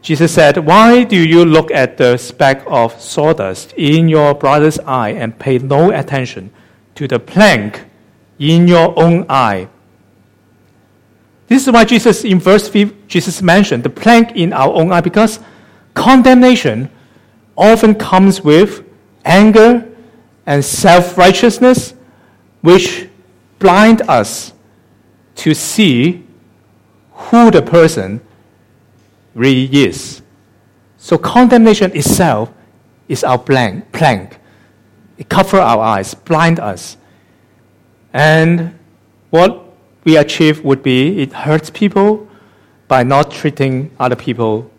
Jesus 0.00 0.32
said, 0.32 0.56
Why 0.58 1.04
do 1.04 1.16
you 1.16 1.44
look 1.44 1.70
at 1.70 1.98
the 1.98 2.16
speck 2.16 2.64
of 2.66 2.98
sawdust 3.00 3.74
in 3.74 4.08
your 4.08 4.34
brother's 4.34 4.78
eye 4.80 5.10
and 5.10 5.38
pay 5.38 5.58
no 5.58 5.90
attention 5.90 6.50
to 7.02 7.08
the 7.08 7.18
plank 7.18 7.84
in 8.38 8.68
your 8.68 8.96
own 8.98 9.26
eye? 9.28 9.68
This 11.48 11.66
is 11.66 11.72
why 11.72 11.84
Jesus, 11.84 12.24
in 12.24 12.38
verse 12.38 12.68
5, 12.68 13.08
Jesus 13.08 13.42
mentioned 13.42 13.82
the 13.82 13.90
plank 13.90 14.32
in 14.36 14.52
our 14.52 14.72
own 14.72 14.92
eye 14.92 15.00
because 15.00 15.40
condemnation 15.94 16.88
often 17.56 17.94
comes 17.94 18.40
with 18.40 18.84
anger 19.24 19.86
and 20.46 20.64
self 20.64 21.18
righteousness, 21.18 21.94
which 22.62 23.08
blind 23.58 24.02
us 24.02 24.52
to 25.34 25.54
see 25.54 26.24
who 27.12 27.50
the 27.50 27.62
person 27.62 28.20
really 29.34 29.66
is. 29.84 30.22
So 30.98 31.18
condemnation 31.18 31.94
itself 31.96 32.52
is 33.08 33.24
our 33.24 33.38
blank, 33.38 33.90
plank. 33.92 34.38
It 35.18 35.28
covers 35.28 35.60
our 35.60 35.80
eyes, 35.82 36.14
blind 36.14 36.58
us. 36.60 36.96
And 38.12 38.78
what 39.30 39.64
we 40.04 40.16
achieve 40.16 40.64
would 40.64 40.82
be 40.82 41.22
it 41.22 41.32
hurts 41.32 41.70
people 41.70 42.28
by 42.88 43.02
not 43.02 43.30
treating 43.30 43.90
other 43.98 44.16
people 44.16 44.70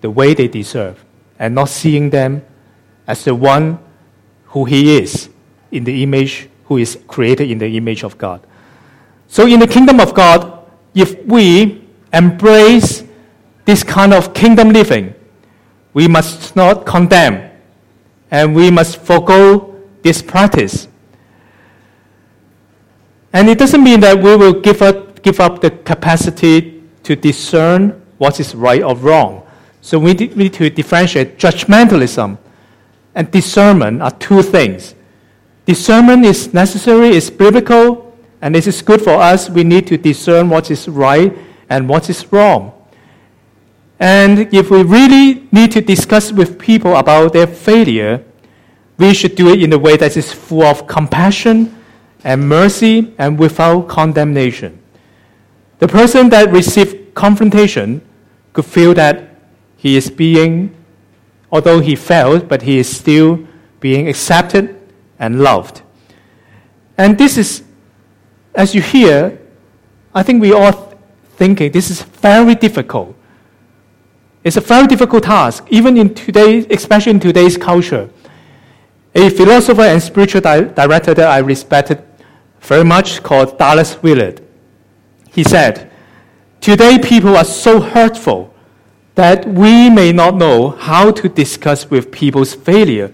the 0.00 0.10
way 0.10 0.34
they 0.34 0.48
deserve 0.48 1.04
and 1.38 1.54
not 1.54 1.68
seeing 1.68 2.10
them 2.10 2.44
as 3.06 3.24
the 3.24 3.34
one 3.34 3.78
who 4.46 4.64
he 4.64 4.96
is 4.96 5.28
in 5.70 5.84
the 5.84 6.02
image, 6.02 6.48
who 6.66 6.78
is 6.78 6.98
created 7.08 7.50
in 7.50 7.58
the 7.58 7.76
image 7.76 8.04
of 8.04 8.16
God. 8.16 8.40
So, 9.28 9.46
in 9.46 9.60
the 9.60 9.66
kingdom 9.66 10.00
of 10.00 10.14
God, 10.14 10.66
if 10.94 11.24
we 11.24 11.86
embrace 12.12 13.02
this 13.64 13.82
kind 13.82 14.12
of 14.12 14.34
kingdom 14.34 14.70
living, 14.70 15.14
we 15.94 16.08
must 16.08 16.54
not 16.54 16.86
condemn 16.86 17.51
and 18.32 18.54
we 18.54 18.70
must 18.70 18.96
forego 18.96 19.78
this 20.02 20.22
practice. 20.22 20.88
And 23.32 23.48
it 23.48 23.58
doesn't 23.58 23.84
mean 23.84 24.00
that 24.00 24.16
we 24.16 24.34
will 24.34 24.60
give 24.60 24.80
up, 24.80 25.22
give 25.22 25.38
up 25.38 25.60
the 25.60 25.70
capacity 25.70 26.82
to 27.02 27.14
discern 27.14 27.90
what 28.16 28.40
is 28.40 28.54
right 28.54 28.82
or 28.82 28.96
wrong. 28.96 29.46
So 29.82 29.98
we 29.98 30.14
need 30.14 30.54
to 30.54 30.70
differentiate 30.70 31.38
judgmentalism 31.38 32.38
and 33.14 33.30
discernment 33.30 34.00
are 34.00 34.12
two 34.12 34.42
things. 34.42 34.94
Discernment 35.66 36.24
is 36.24 36.54
necessary, 36.54 37.10
it's 37.10 37.28
biblical, 37.28 38.16
and 38.40 38.54
this 38.54 38.66
is 38.66 38.80
good 38.80 39.02
for 39.02 39.10
us. 39.10 39.50
We 39.50 39.62
need 39.62 39.86
to 39.88 39.98
discern 39.98 40.48
what 40.48 40.70
is 40.70 40.88
right 40.88 41.36
and 41.68 41.88
what 41.88 42.08
is 42.08 42.32
wrong. 42.32 42.72
And 44.02 44.52
if 44.52 44.68
we 44.68 44.82
really 44.82 45.46
need 45.52 45.70
to 45.72 45.80
discuss 45.80 46.32
with 46.32 46.58
people 46.58 46.96
about 46.96 47.34
their 47.34 47.46
failure, 47.46 48.24
we 48.98 49.14
should 49.14 49.36
do 49.36 49.50
it 49.50 49.62
in 49.62 49.72
a 49.72 49.78
way 49.78 49.96
that 49.96 50.16
is 50.16 50.32
full 50.32 50.64
of 50.64 50.88
compassion 50.88 51.72
and 52.24 52.48
mercy 52.48 53.14
and 53.16 53.38
without 53.38 53.86
condemnation. 53.86 54.82
The 55.78 55.86
person 55.86 56.30
that 56.30 56.50
received 56.50 57.14
confrontation 57.14 58.02
could 58.52 58.64
feel 58.64 58.92
that 58.94 59.36
he 59.76 59.94
is 59.94 60.10
being, 60.10 60.74
although 61.52 61.78
he 61.78 61.94
failed, 61.94 62.48
but 62.48 62.62
he 62.62 62.78
is 62.78 62.88
still 62.88 63.46
being 63.78 64.08
accepted 64.08 64.80
and 65.20 65.42
loved. 65.44 65.82
And 66.98 67.16
this 67.16 67.38
is 67.38 67.62
as 68.52 68.74
you 68.74 68.82
hear, 68.82 69.38
I 70.12 70.24
think 70.24 70.42
we 70.42 70.52
all 70.52 70.98
thinking 71.36 71.70
this 71.70 71.88
is 71.88 72.02
very 72.02 72.56
difficult. 72.56 73.14
It's 74.44 74.56
a 74.56 74.60
very 74.60 74.86
difficult 74.86 75.22
task, 75.24 75.66
even 75.70 75.96
in 75.96 76.14
today's, 76.14 76.66
especially 76.70 77.12
in 77.12 77.20
today's 77.20 77.56
culture. 77.56 78.10
A 79.14 79.30
philosopher 79.30 79.82
and 79.82 80.02
spiritual 80.02 80.40
di- 80.40 80.62
director 80.62 81.14
that 81.14 81.28
I 81.28 81.38
respected 81.38 82.02
very 82.60 82.84
much 82.84 83.22
called 83.22 83.58
Dallas 83.58 84.02
Willard. 84.02 84.40
He 85.30 85.44
said, 85.44 85.90
Today 86.60 86.98
people 86.98 87.36
are 87.36 87.44
so 87.44 87.80
hurtful 87.80 88.52
that 89.14 89.46
we 89.46 89.90
may 89.90 90.12
not 90.12 90.34
know 90.36 90.70
how 90.70 91.10
to 91.10 91.28
discuss 91.28 91.90
with 91.90 92.10
people's 92.10 92.54
failure 92.54 93.12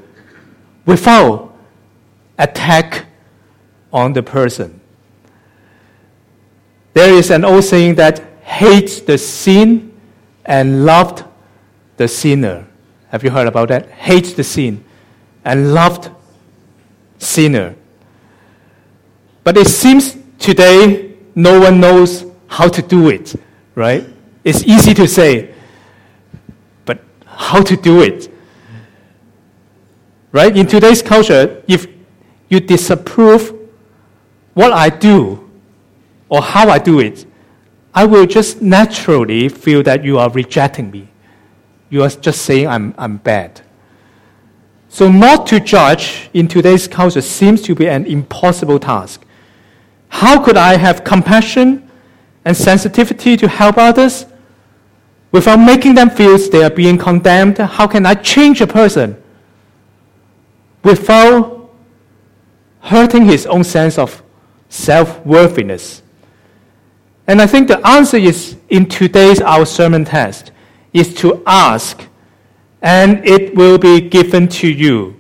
without 0.87 1.55
attack 2.39 3.07
on 3.93 4.13
the 4.13 4.23
person. 4.23 4.81
There 6.95 7.13
is 7.13 7.31
an 7.31 7.45
old 7.45 7.65
saying 7.65 7.97
that 7.97 8.23
hates 8.43 9.01
the 9.01 9.19
sin 9.19 9.88
and 10.49 10.85
loved 10.85 11.25
the 11.99 12.09
sinner. 12.09 12.67
Have 13.11 13.23
you 13.23 13.31
heard 13.31 13.47
about 13.47 13.69
that? 13.69 13.89
Hates 13.91 14.33
the 14.33 14.43
sin 14.43 14.85
and 15.45 15.73
loved 15.75 16.11
sinner. 17.19 17.77
But 19.45 19.57
it 19.57 19.69
seems 19.69 20.17
today 20.39 21.15
no 21.35 21.61
one 21.61 21.81
knows 21.81 22.25
how 22.49 22.69
to 22.69 22.83
do 22.83 23.11
it, 23.11 23.35
right? 23.75 24.05
It's 24.43 24.65
easy 24.65 24.95
to 24.95 25.07
say, 25.07 25.55
but 26.85 26.99
how 27.27 27.63
to 27.63 27.77
do 27.77 28.03
it? 28.03 28.33
Right? 30.33 30.57
In 30.57 30.67
today's 30.67 31.03
culture, 31.03 31.63
if 31.69 31.87
you 32.49 32.61
disapprove 32.61 33.55
what 34.55 34.73
I 34.73 34.89
do, 34.89 35.49
or 36.29 36.43
how 36.43 36.69
I 36.69 36.79
do 36.79 37.01
it, 37.01 37.25
I 37.99 38.05
will 38.05 38.27
just 38.27 38.63
naturally 38.63 39.49
feel 39.49 39.83
that 39.83 40.05
you 40.05 40.21
are 40.21 40.31
rejecting 40.31 40.89
me. 40.93 41.09
You 41.91 42.05
are 42.05 42.09
just 42.09 42.43
saying 42.43 42.69
I'm, 42.69 42.95
I'm 42.97 43.17
bad. 43.17 43.61
So, 44.89 45.11
not 45.11 45.49
to 45.49 45.59
judge 45.59 46.31
in 46.33 46.47
today's 46.47 46.87
culture 46.87 47.21
seems 47.21 47.61
to 47.63 47.75
be 47.75 47.89
an 47.89 48.07
impossible 48.07 48.79
task. 48.79 49.27
How 50.11 50.41
could 50.45 50.57
I 50.57 50.77
have 50.77 51.03
compassion 51.03 51.91
and 52.45 52.57
sensitivity 52.57 53.37
to 53.37 53.49
help 53.49 53.77
others 53.79 54.27
without 55.33 55.57
making 55.57 55.97
them 55.97 56.09
feel 56.09 56.39
they 56.39 56.63
are 56.63 56.71
being 56.71 56.99
condemned? 56.99 57.59
How 57.59 57.89
can 57.89 58.07
I 58.07 58.15
change 58.15 58.61
a 58.61 58.69
person 58.69 59.21
without 60.85 61.69
hurting 62.79 63.25
his 63.25 63.45
own 63.47 63.65
sense 63.65 63.99
of 63.99 64.23
self 64.69 65.27
worthiness? 65.27 66.03
And 67.29 67.43
I 67.43 67.47
think 67.47 67.69
the 67.69 67.87
answer 67.87 68.17
is 68.17 68.57
in 68.71 68.89
today's 68.89 69.41
our 69.43 69.67
sermon 69.67 70.05
test 70.07 70.51
is 70.95 71.15
to 71.17 71.43
ask 71.47 72.03
and 72.81 73.25
it 73.27 73.55
will 73.55 73.77
be 73.77 74.01
given 74.01 74.49
to 74.49 74.67
you. 74.67 75.15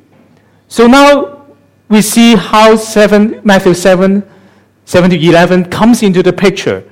So 0.69 0.87
now 0.87 1.47
we 1.89 2.01
see 2.01 2.35
how 2.35 2.77
7, 2.77 3.43
Matthew 3.45 3.75
7, 3.75 4.27
7 4.87 5.11
to 5.11 5.29
11 5.29 5.67
comes 5.67 6.03
into 6.03 6.23
the 6.23 6.33
picture. 6.33 6.83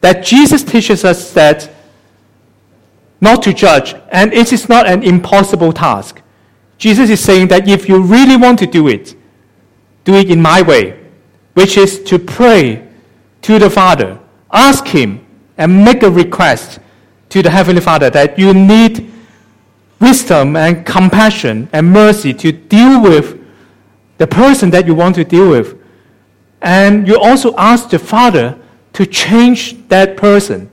That 0.00 0.24
Jesus 0.24 0.62
teaches 0.62 1.04
us 1.04 1.32
that 1.32 1.70
not 3.20 3.42
to 3.44 3.54
judge, 3.54 3.94
and 4.12 4.32
it 4.34 4.52
is 4.52 4.68
not 4.68 4.86
an 4.86 5.02
impossible 5.02 5.72
task. 5.72 6.20
Jesus 6.76 7.08
is 7.08 7.20
saying 7.20 7.48
that 7.48 7.66
if 7.66 7.88
you 7.88 8.02
really 8.02 8.36
want 8.36 8.58
to 8.58 8.66
do 8.66 8.86
it, 8.88 9.16
do 10.04 10.14
it 10.14 10.30
in 10.30 10.42
my 10.42 10.60
way, 10.60 11.00
which 11.54 11.78
is 11.78 12.02
to 12.04 12.18
pray 12.18 12.86
to 13.42 13.58
the 13.58 13.70
Father, 13.70 14.20
ask 14.54 14.86
Him, 14.86 15.24
and 15.58 15.84
make 15.84 16.02
a 16.02 16.10
request 16.10 16.80
to 17.28 17.42
the 17.42 17.50
Heavenly 17.50 17.80
Father 17.80 18.10
that 18.10 18.38
you 18.38 18.54
need 18.54 19.10
wisdom 20.00 20.56
and 20.56 20.84
compassion 20.84 21.68
and 21.72 21.90
mercy 21.90 22.34
to 22.34 22.52
deal 22.52 23.02
with 23.02 23.40
the 24.18 24.26
person 24.26 24.70
that 24.70 24.86
you 24.86 24.94
want 24.94 25.14
to 25.16 25.24
deal 25.24 25.50
with. 25.50 25.80
And 26.60 27.06
you 27.06 27.18
also 27.18 27.54
ask 27.56 27.90
the 27.90 27.98
Father 27.98 28.58
to 28.94 29.06
change 29.06 29.88
that 29.88 30.16
person 30.16 30.70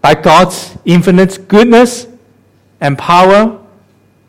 by 0.00 0.14
God's 0.14 0.76
infinite 0.84 1.48
goodness 1.48 2.06
and 2.80 2.98
power, 2.98 3.60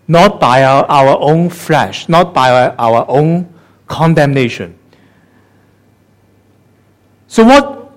not 0.07 0.39
by 0.39 0.63
our, 0.63 0.85
our 0.85 1.17
own 1.19 1.49
flesh, 1.49 2.07
not 2.07 2.33
by 2.33 2.51
our, 2.51 2.75
our 2.77 3.05
own 3.09 3.51
condemnation. 3.87 4.77
So, 7.33 7.43
what 7.43 7.91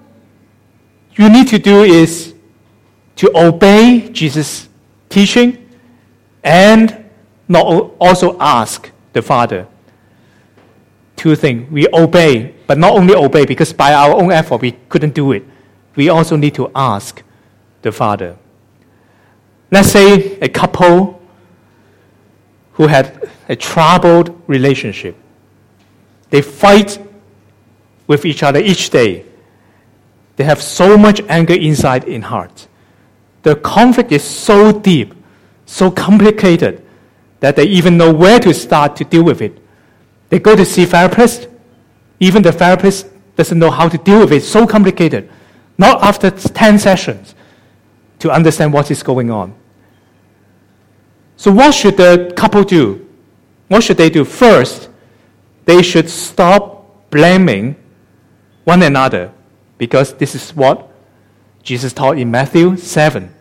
you 1.14 1.29
need 1.29 1.49
to 1.49 1.59
do 1.59 1.83
is 1.83 2.33
to 3.16 3.31
obey 3.37 4.09
Jesus' 4.11 4.66
teaching 5.11 5.68
and 6.42 7.05
not 7.46 7.66
also 8.01 8.38
ask 8.40 8.90
the 9.12 9.20
Father. 9.20 9.66
Two 11.16 11.37
things. 11.37 11.70
We 11.70 11.87
obey, 11.92 12.55
but 12.66 12.79
not 12.79 12.94
only 12.94 13.14
obey, 13.14 13.44
because 13.44 13.75
by 13.75 13.92
our 13.92 14.14
own 14.14 14.33
effort 14.33 14.62
we 14.62 14.72
couldn't 14.88 15.12
do 15.12 15.33
it. 15.33 15.44
We 15.96 16.09
also 16.09 16.37
need 16.37 16.55
to 16.55 16.70
ask 16.75 17.22
the 17.83 17.92
Father. 17.92 18.38
Let's 19.70 19.90
say 19.90 20.38
a 20.40 20.49
couple 20.49 21.20
who 22.72 22.87
had 22.87 23.29
a 23.51 23.57
troubled 23.57 24.42
relationship. 24.46 25.14
They 26.31 26.40
fight 26.40 27.06
with 28.07 28.25
each 28.25 28.42
other 28.42 28.61
each 28.61 28.90
day. 28.90 29.25
They 30.37 30.45
have 30.45 30.62
so 30.62 30.97
much 30.97 31.21
anger 31.29 31.55
inside 31.55 32.05
in 32.05 32.23
heart. 32.23 32.69
The 33.42 33.57
conflict 33.57 34.12
is 34.12 34.23
so 34.23 34.73
deep, 34.73 35.14
so 35.64 35.90
complicated 35.90 36.85
that 37.40 37.57
they 37.57 37.64
even 37.64 37.97
know 37.97 38.12
where 38.12 38.38
to 38.40 38.53
start 38.53 38.97
to 38.97 39.05
deal 39.05 39.25
with 39.25 39.40
it. 39.40 39.59
They 40.29 40.38
go 40.38 40.57
to 40.57 40.64
see 40.64 40.85
therapist. 40.85 41.49
Even 42.21 42.42
the 42.42 42.53
therapist 42.53 43.07
doesn't 43.37 43.59
know 43.59 43.71
how 43.71 43.88
to 43.88 43.99
deal 43.99 44.21
with 44.21 44.33
it. 44.33 44.37
It's 44.37 44.49
so 44.49 44.66
complicated. 44.66 45.31
Not 45.79 46.03
after 46.03 46.31
10 46.31 46.79
sessions 46.79 47.35
to 48.19 48.31
understand 48.31 48.73
what 48.73 48.90
is 48.90 49.03
going 49.03 49.31
on. 49.31 49.55
So 51.37 51.53
what 51.53 51.75
should 51.75 51.97
the 51.97 52.33
couple 52.37 52.64
do? 52.64 53.07
What 53.69 53.83
should 53.83 53.99
they 53.99 54.11
do? 54.11 54.25
First, 54.25 54.88
they 55.66 55.83
should 55.83 56.09
stop 56.09 57.11
blaming 57.11 57.77
one 58.66 58.83
another 58.83 59.33
because 59.79 60.12
this 60.14 60.35
is 60.35 60.50
what 60.50 60.90
Jesus 61.62 61.92
taught 61.92 62.18
in 62.18 62.31
Matthew 62.31 62.76
7. 62.76 63.33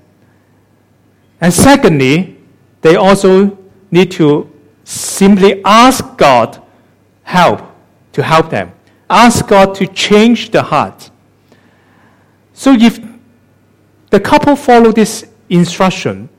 And 1.41 1.53
secondly, 1.53 2.37
they 2.81 2.95
also 2.95 3.57
need 3.89 4.11
to 4.11 4.51
simply 4.83 5.63
ask 5.65 6.15
God 6.15 6.61
help 7.23 7.61
to 8.13 8.21
help 8.21 8.51
them. 8.51 8.71
Ask 9.09 9.47
God 9.47 9.73
to 9.75 9.87
change 9.87 10.51
the 10.51 10.61
heart. 10.61 11.09
So 12.53 12.73
if 12.73 12.99
the 14.11 14.19
couple 14.19 14.55
follow 14.55 14.91
this 14.91 15.25
instruction, 15.49 16.29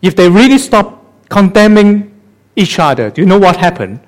if 0.00 0.16
they 0.16 0.30
really 0.30 0.58
stop 0.58 1.04
condemning 1.28 2.18
each 2.56 2.78
other, 2.78 3.10
do 3.10 3.20
you 3.20 3.26
know 3.26 3.38
what 3.38 3.56
happened? 3.56 4.00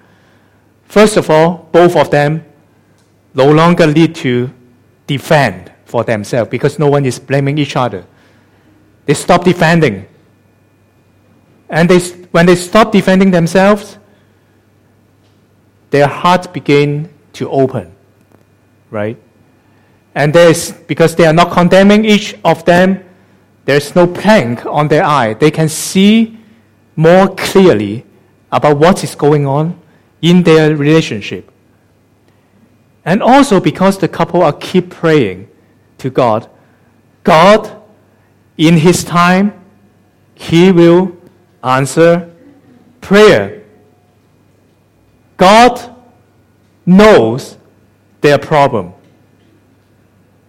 First 0.85 1.19
of 1.19 1.29
all, 1.29 1.69
both 1.71 1.97
of 1.97 2.11
them 2.11 2.45
no 3.35 3.51
longer 3.51 3.87
need 3.87 4.15
to 4.15 4.51
defend 5.07 5.73
for 5.85 6.05
themselves 6.05 6.51
because 6.51 6.79
no 6.79 6.89
one 6.89 7.05
is 7.05 7.19
blaming 7.19 7.59
each 7.59 7.77
other. 7.77 8.07
They 9.07 9.15
stop 9.15 9.45
defending. 9.45 10.07
And 11.69 11.89
they, 11.89 11.99
when 12.31 12.47
they 12.47 12.57
stop 12.57 12.93
defending 12.93 13.31
themselves, 13.31 13.99
their 15.91 16.07
hearts 16.07 16.47
begin 16.47 17.11
to 17.35 17.51
open, 17.51 17.95
right? 18.91 19.17
And 20.15 20.33
there's, 20.33 20.73
because 20.73 21.17
they 21.17 21.27
are 21.27 21.33
not 21.33 21.53
condemning 21.53 22.05
each 22.05 22.37
of 22.45 22.65
them, 22.65 23.05
there's 23.65 23.95
no 23.97 24.07
plank 24.07 24.65
on 24.67 24.89
their 24.89 25.05
eye. 25.05 25.35
They 25.35 25.51
can 25.51 25.69
see 25.69 26.39
more 26.97 27.35
clearly 27.35 28.05
about 28.53 28.79
what 28.79 29.03
is 29.03 29.15
going 29.15 29.47
on 29.47 29.81
in 30.23 30.43
their 30.43 30.77
relationship. 30.77 31.51
And 33.05 33.23
also 33.23 33.61
because 33.61 33.99
the 33.99 34.09
couple 34.09 34.43
are 34.43 34.53
keep 34.53 34.91
praying 34.91 35.49
to 35.99 36.11
God, 36.11 36.49
God, 37.23 37.83
in 38.57 38.77
His 38.77 39.05
time, 39.05 39.53
He 40.35 40.73
will 40.73 41.17
answer 41.63 42.31
prayer. 43.01 43.63
God 45.37 45.95
knows 46.87 47.59
their 48.21 48.39
problem. 48.39 48.93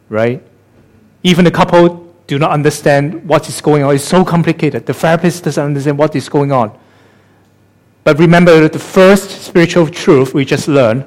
Right? 0.10 0.42
Even 1.24 1.46
the 1.46 1.52
couple 1.52 2.14
do 2.28 2.40
not 2.40 2.52
understand 2.52 3.28
what 3.28 3.50
is 3.50 3.60
going 3.62 3.84
on. 3.84 3.96
It's 3.96 4.04
so 4.04 4.24
complicated. 4.24 4.86
The 4.86 4.94
therapist 4.94 5.44
doesn't 5.44 5.64
understand 5.64 5.98
what 5.98 6.16
is 6.16 6.30
going 6.30 6.52
on. 6.52 6.78
But 8.04 8.20
remember, 8.20 8.68
the 8.68 8.80
first 8.80 9.32
spiritual 9.42 9.88
truth 9.88 10.34
we 10.34 10.46
just 10.46 10.68
learned 10.68 11.06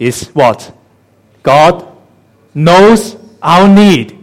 is 0.00 0.28
what? 0.28 0.76
God 1.44 1.86
knows 2.52 3.16
our 3.40 3.68
need. 3.68 4.18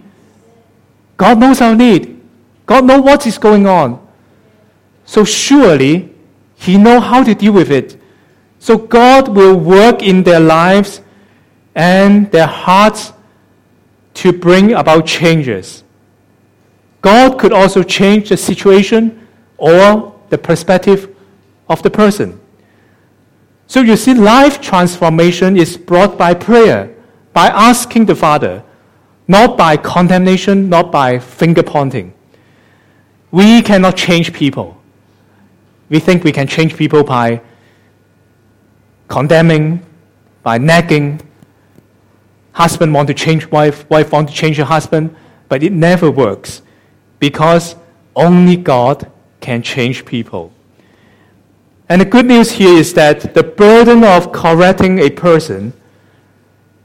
God 1.16 1.40
knows 1.40 1.62
our 1.62 1.76
need. 1.76 2.22
God 2.66 2.84
knows 2.84 3.02
what 3.02 3.26
is 3.26 3.38
going 3.38 3.66
on. 3.66 4.06
So 5.06 5.24
surely 5.24 6.14
He 6.56 6.78
knows 6.78 7.04
how 7.04 7.24
to 7.24 7.34
deal 7.34 7.54
with 7.54 7.72
it. 7.72 8.02
So 8.60 8.78
God 8.78 9.30
will 9.30 9.58
work 9.58 10.04
in 10.04 10.24
their 10.24 10.40
lives 10.40 11.02
and 11.76 12.30
their 12.32 12.48
hearts 12.48 13.14
to 14.16 14.34
bring 14.34 14.74
about 14.74 15.06
changes. 15.06 15.84
God 17.02 17.40
could 17.40 17.54
also 17.54 17.84
change 17.84 18.30
the 18.30 18.38
situation 18.38 19.28
or 19.58 20.20
the 20.30 20.38
perspective 20.38 21.16
of 21.70 21.84
the 21.84 21.90
person. 21.92 22.40
So 23.68 23.82
you 23.82 23.98
see, 23.98 24.14
life 24.14 24.62
transformation 24.62 25.58
is 25.58 25.76
brought 25.76 26.18
by 26.18 26.34
prayer, 26.34 26.96
by 27.34 27.48
asking 27.48 28.06
the 28.06 28.16
Father, 28.16 28.64
not 29.28 29.58
by 29.58 29.76
condemnation, 29.76 30.70
not 30.70 30.92
by 30.92 31.20
finger 31.20 31.64
pointing. 31.64 32.14
We 33.30 33.62
cannot 33.62 33.98
change 33.98 34.32
people. 34.32 34.82
We 35.90 36.00
think 36.00 36.24
we 36.24 36.32
can 36.32 36.48
change 36.48 36.78
people 36.78 37.04
by 37.04 37.42
condemning, 39.10 39.86
by 40.44 40.58
nagging. 40.58 41.22
Husband 42.54 42.94
want 42.94 43.08
to 43.10 43.14
change 43.14 43.48
wife, 43.52 43.88
wife 43.90 44.14
want 44.14 44.30
to 44.30 44.34
change 44.34 44.58
her 44.58 44.64
husband, 44.64 45.14
but 45.50 45.62
it 45.62 45.74
never 45.74 46.10
works 46.10 46.62
because 47.20 47.76
only 48.16 48.56
God 48.56 49.12
can 49.42 49.62
change 49.62 50.06
people. 50.06 50.54
And 51.90 52.02
the 52.02 52.06
good 52.06 52.26
news 52.26 52.52
here 52.52 52.78
is 52.78 52.94
that 52.96 53.34
the 53.34 53.44
burden 53.44 54.04
of 54.04 54.32
correcting 54.32 55.00
a 55.00 55.10
person 55.10 55.74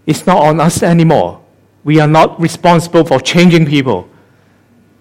is 0.06 0.26
not 0.26 0.38
on 0.38 0.60
us 0.60 0.82
anymore. 0.82 1.40
We 1.84 1.98
are 1.98 2.06
not 2.06 2.40
responsible 2.40 3.04
for 3.04 3.20
changing 3.20 3.66
people. 3.66 4.08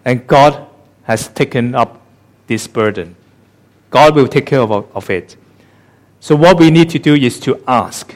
And 0.04 0.26
God 0.26 0.68
has 1.04 1.28
taken 1.28 1.76
up 1.76 2.02
this 2.48 2.68
burden. 2.68 3.16
God 3.92 4.16
will 4.16 4.28
take 4.28 4.48
care 4.48 4.62
of, 4.62 4.72
of 4.72 5.10
it. 5.10 5.36
So, 6.20 6.36
what 6.36 6.60
we 6.60 6.72
need 6.72 6.90
to 6.92 7.00
do 7.00 7.14
is 7.14 7.40
to 7.42 7.62
ask. 7.68 8.16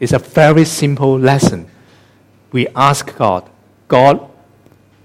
It's 0.00 0.12
a 0.12 0.18
very 0.18 0.64
simple 0.64 1.18
lesson. 1.18 1.70
We 2.52 2.68
ask 2.68 3.16
God. 3.16 3.48
God 3.88 4.30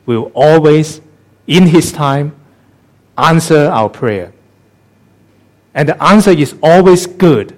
will 0.06 0.32
always, 0.34 1.02
in 1.48 1.68
His 1.68 1.92
time, 1.92 2.36
answer 3.18 3.68
our 3.70 3.90
prayer. 3.90 4.34
And 5.74 5.90
the 5.90 6.04
answer 6.04 6.32
is 6.32 6.56
always 6.62 7.08
good 7.08 7.58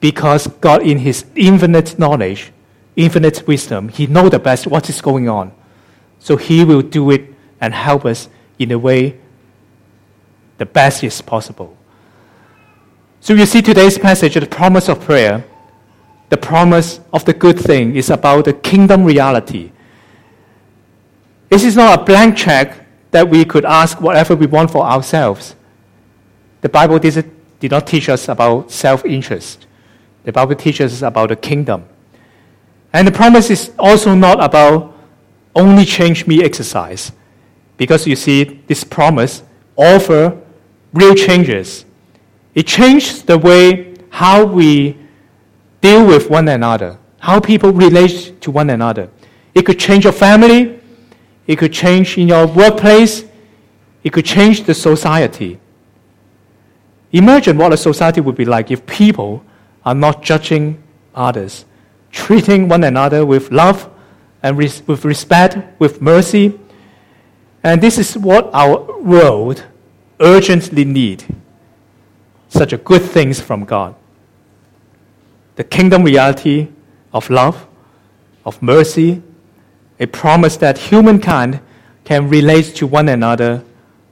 because 0.00 0.46
God, 0.46 0.82
in 0.82 0.98
His 0.98 1.24
infinite 1.34 1.98
knowledge, 1.98 2.52
infinite 2.96 3.46
wisdom, 3.46 3.88
He 3.88 4.06
knows 4.06 4.30
the 4.30 4.38
best 4.38 4.66
what 4.66 4.88
is 4.88 5.00
going 5.00 5.28
on. 5.28 5.52
So 6.18 6.36
He 6.36 6.64
will 6.64 6.82
do 6.82 7.10
it 7.10 7.34
and 7.60 7.74
help 7.74 8.04
us 8.04 8.28
in 8.58 8.70
a 8.72 8.78
way 8.78 9.18
the 10.58 10.66
best 10.66 11.02
is 11.02 11.20
possible. 11.22 11.76
So 13.20 13.34
you 13.34 13.46
see 13.46 13.62
today's 13.62 13.98
passage, 13.98 14.34
the 14.34 14.46
promise 14.46 14.88
of 14.88 15.00
prayer, 15.00 15.44
the 16.28 16.36
promise 16.36 17.00
of 17.12 17.24
the 17.24 17.32
good 17.32 17.58
thing 17.58 17.96
is 17.96 18.08
about 18.10 18.44
the 18.44 18.52
kingdom 18.52 19.04
reality. 19.04 19.72
This 21.48 21.64
is 21.64 21.76
not 21.76 22.00
a 22.00 22.04
blank 22.04 22.36
check 22.36 22.86
that 23.10 23.28
we 23.28 23.44
could 23.44 23.64
ask 23.64 24.00
whatever 24.00 24.36
we 24.36 24.46
want 24.46 24.70
for 24.70 24.84
ourselves. 24.84 25.56
The 26.60 26.68
Bible 26.68 26.98
did, 26.98 27.30
not 27.62 27.86
teach 27.86 28.08
us 28.08 28.28
about 28.28 28.70
self 28.70 29.04
interest. 29.04 29.66
The 30.24 30.32
Bible 30.32 30.54
teaches 30.54 30.92
us 30.94 31.02
about 31.02 31.30
the 31.30 31.36
kingdom. 31.36 31.84
And 32.92 33.06
the 33.06 33.12
promise 33.12 33.50
is 33.50 33.72
also 33.78 34.14
not 34.14 34.42
about 34.42 34.94
only 35.54 35.84
change 35.84 36.26
me 36.26 36.42
exercise. 36.42 37.12
Because 37.76 38.06
you 38.06 38.16
see, 38.16 38.44
this 38.66 38.84
promise 38.84 39.42
offers 39.76 40.32
real 40.92 41.14
changes. 41.14 41.84
It 42.54 42.66
changes 42.66 43.22
the 43.22 43.38
way 43.38 43.94
how 44.10 44.44
we 44.44 44.98
deal 45.80 46.06
with 46.06 46.28
one 46.28 46.48
another, 46.48 46.98
how 47.20 47.40
people 47.40 47.72
relate 47.72 48.40
to 48.42 48.50
one 48.50 48.70
another. 48.70 49.08
It 49.54 49.62
could 49.62 49.78
change 49.78 50.04
your 50.04 50.12
family, 50.12 50.80
it 51.46 51.56
could 51.56 51.72
change 51.72 52.18
in 52.18 52.28
your 52.28 52.46
workplace, 52.46 53.24
it 54.04 54.12
could 54.12 54.24
change 54.24 54.64
the 54.64 54.74
society. 54.74 55.58
Imagine 57.12 57.58
what 57.58 57.72
a 57.72 57.76
society 57.76 58.20
would 58.20 58.36
be 58.36 58.44
like 58.44 58.70
if 58.70 58.86
people 58.86 59.44
are 59.84 59.94
not 59.94 60.22
judging 60.22 60.82
others, 61.14 61.64
treating 62.12 62.68
one 62.68 62.84
another 62.84 63.26
with 63.26 63.50
love 63.50 63.90
and 64.42 64.56
res- 64.56 64.82
with 64.86 65.04
respect, 65.04 65.58
with 65.80 66.00
mercy. 66.00 66.58
And 67.62 67.80
this 67.80 67.98
is 67.98 68.16
what 68.16 68.50
our 68.52 69.00
world 69.00 69.64
urgently 70.20 70.84
need. 70.84 71.24
Such 72.48 72.72
a 72.72 72.76
good 72.76 73.02
things 73.02 73.40
from 73.40 73.64
God. 73.64 73.94
The 75.56 75.64
kingdom 75.64 76.04
reality 76.04 76.68
of 77.12 77.28
love, 77.28 77.66
of 78.44 78.62
mercy, 78.62 79.22
a 79.98 80.06
promise 80.06 80.56
that 80.58 80.78
humankind 80.78 81.60
can 82.04 82.28
relate 82.28 82.74
to 82.76 82.86
one 82.86 83.08
another 83.08 83.62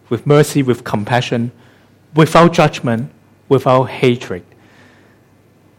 with 0.09 0.27
mercy, 0.27 0.63
with 0.63 0.85
compassion, 0.85 1.51
without 2.15 2.53
judgment, 2.53 3.11
without 3.49 3.85
hatred. 3.85 4.45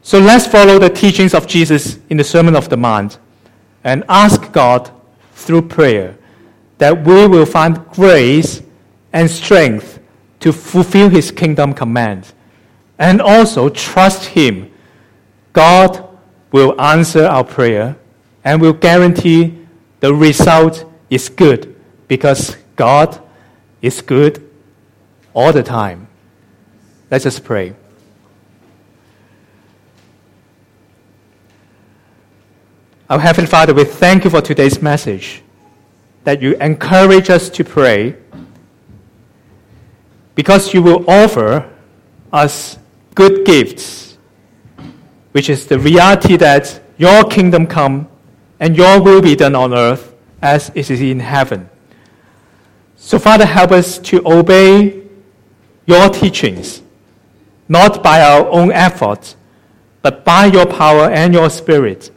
So 0.02 0.20
let's 0.20 0.48
follow 0.48 0.80
the 0.80 0.90
teachings 0.90 1.34
of 1.34 1.48
Jesus 1.48 2.00
in 2.10 2.18
the 2.18 2.24
Sermon 2.24 2.56
of 2.56 2.70
the 2.70 2.78
Mount 2.78 3.18
and 3.84 4.04
ask 4.10 4.52
God 4.52 4.92
through 5.34 5.64
prayer 5.64 6.18
that 6.78 7.06
we 7.06 7.28
will 7.28 7.46
find 7.46 7.86
grace 7.92 8.62
and 9.14 9.30
strength 9.30 10.00
to 10.40 10.54
fulfill 10.54 11.10
His 11.10 11.32
kingdom 11.32 11.74
commands 11.74 12.34
and 12.98 13.22
also 13.22 13.70
trust 13.70 14.26
Him. 14.26 14.72
God 15.54 16.08
will 16.52 16.80
answer 16.82 17.26
our 17.26 17.44
prayer 17.44 17.96
and 18.44 18.62
will 18.62 18.74
guarantee 18.74 19.58
the 20.00 20.14
result 20.14 20.86
is 21.10 21.30
good 21.30 21.76
because 22.08 22.56
God 22.76 23.22
is 23.82 24.02
good 24.02 24.50
all 25.34 25.52
the 25.54 25.64
time. 25.64 26.09
Let's 27.12 27.24
just 27.24 27.44
pray. 27.44 27.74
Our 33.10 33.20
Heavenly 33.20 33.50
Father, 33.50 33.74
we 33.74 33.86
thank 33.86 34.24
you 34.24 34.30
for 34.30 34.42
today's 34.42 34.82
message, 34.82 35.42
that 36.24 36.42
you 36.42 36.56
encourage 36.58 37.32
us 37.32 37.50
to 37.50 37.64
pray 37.64 38.16
because 40.36 40.74
you 40.74 40.84
will 40.84 41.10
offer 41.10 41.68
us 42.32 42.78
good 43.16 43.46
gifts, 43.46 44.18
which 45.32 45.50
is 45.50 45.66
the 45.66 45.80
reality 45.80 46.38
that 46.38 46.80
your 46.98 47.24
kingdom 47.24 47.66
come 47.66 48.08
and 48.60 48.78
your 48.78 49.02
will 49.02 49.22
be 49.22 49.36
done 49.36 49.56
on 49.56 49.74
earth 49.74 50.14
as 50.42 50.72
it 50.76 50.92
is 50.92 51.02
in 51.02 51.20
heaven. 51.20 51.68
So, 52.96 53.18
Father, 53.18 53.46
help 53.46 53.72
us 53.72 53.98
to 53.98 54.22
obey 54.26 55.02
your 55.88 56.10
teachings, 56.10 56.84
not 57.70 58.04
by 58.04 58.22
our 58.22 58.48
own 58.50 58.72
efforts, 58.72 59.36
but 60.02 60.26
by 60.26 60.48
your 60.48 60.66
power 60.66 61.10
and 61.10 61.34
your 61.34 61.50
spirit. 61.50 62.12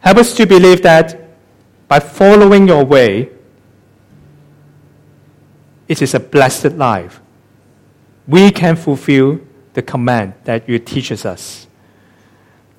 Help 0.00 0.18
us 0.18 0.34
to 0.34 0.46
believe 0.46 0.82
that 0.82 1.18
by 1.88 1.98
following 1.98 2.68
your 2.68 2.84
way, 2.84 3.30
it 5.88 6.02
is 6.02 6.14
a 6.14 6.20
blessed 6.20 6.72
life. 6.72 7.20
We 8.28 8.50
can 8.50 8.76
fulfill 8.76 9.40
the 9.72 9.82
command 9.82 10.34
that 10.44 10.68
you 10.68 10.78
teach 10.78 11.10
us. 11.10 11.66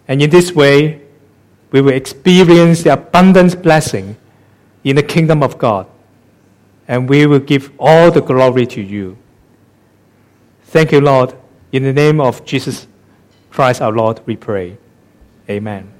And 0.07 0.21
in 0.21 0.29
this 0.29 0.53
way, 0.53 1.01
we 1.71 1.81
will 1.81 1.93
experience 1.93 2.83
the 2.83 2.93
abundant 2.93 3.61
blessing 3.61 4.17
in 4.83 4.95
the 4.95 5.03
kingdom 5.03 5.41
of 5.41 5.57
God. 5.57 5.87
And 6.87 7.09
we 7.09 7.25
will 7.25 7.39
give 7.39 7.71
all 7.79 8.11
the 8.11 8.21
glory 8.21 8.67
to 8.67 8.81
you. 8.81 9.17
Thank 10.65 10.91
you, 10.91 11.01
Lord. 11.01 11.35
In 11.75 11.83
the 11.83 11.91
name 11.91 12.21
of 12.21 12.45
Jesus 12.45 12.87
Christ 13.49 13.81
our 13.81 13.91
Lord, 13.91 14.21
we 14.25 14.37
pray. 14.37 14.77
Amen. 15.49 15.94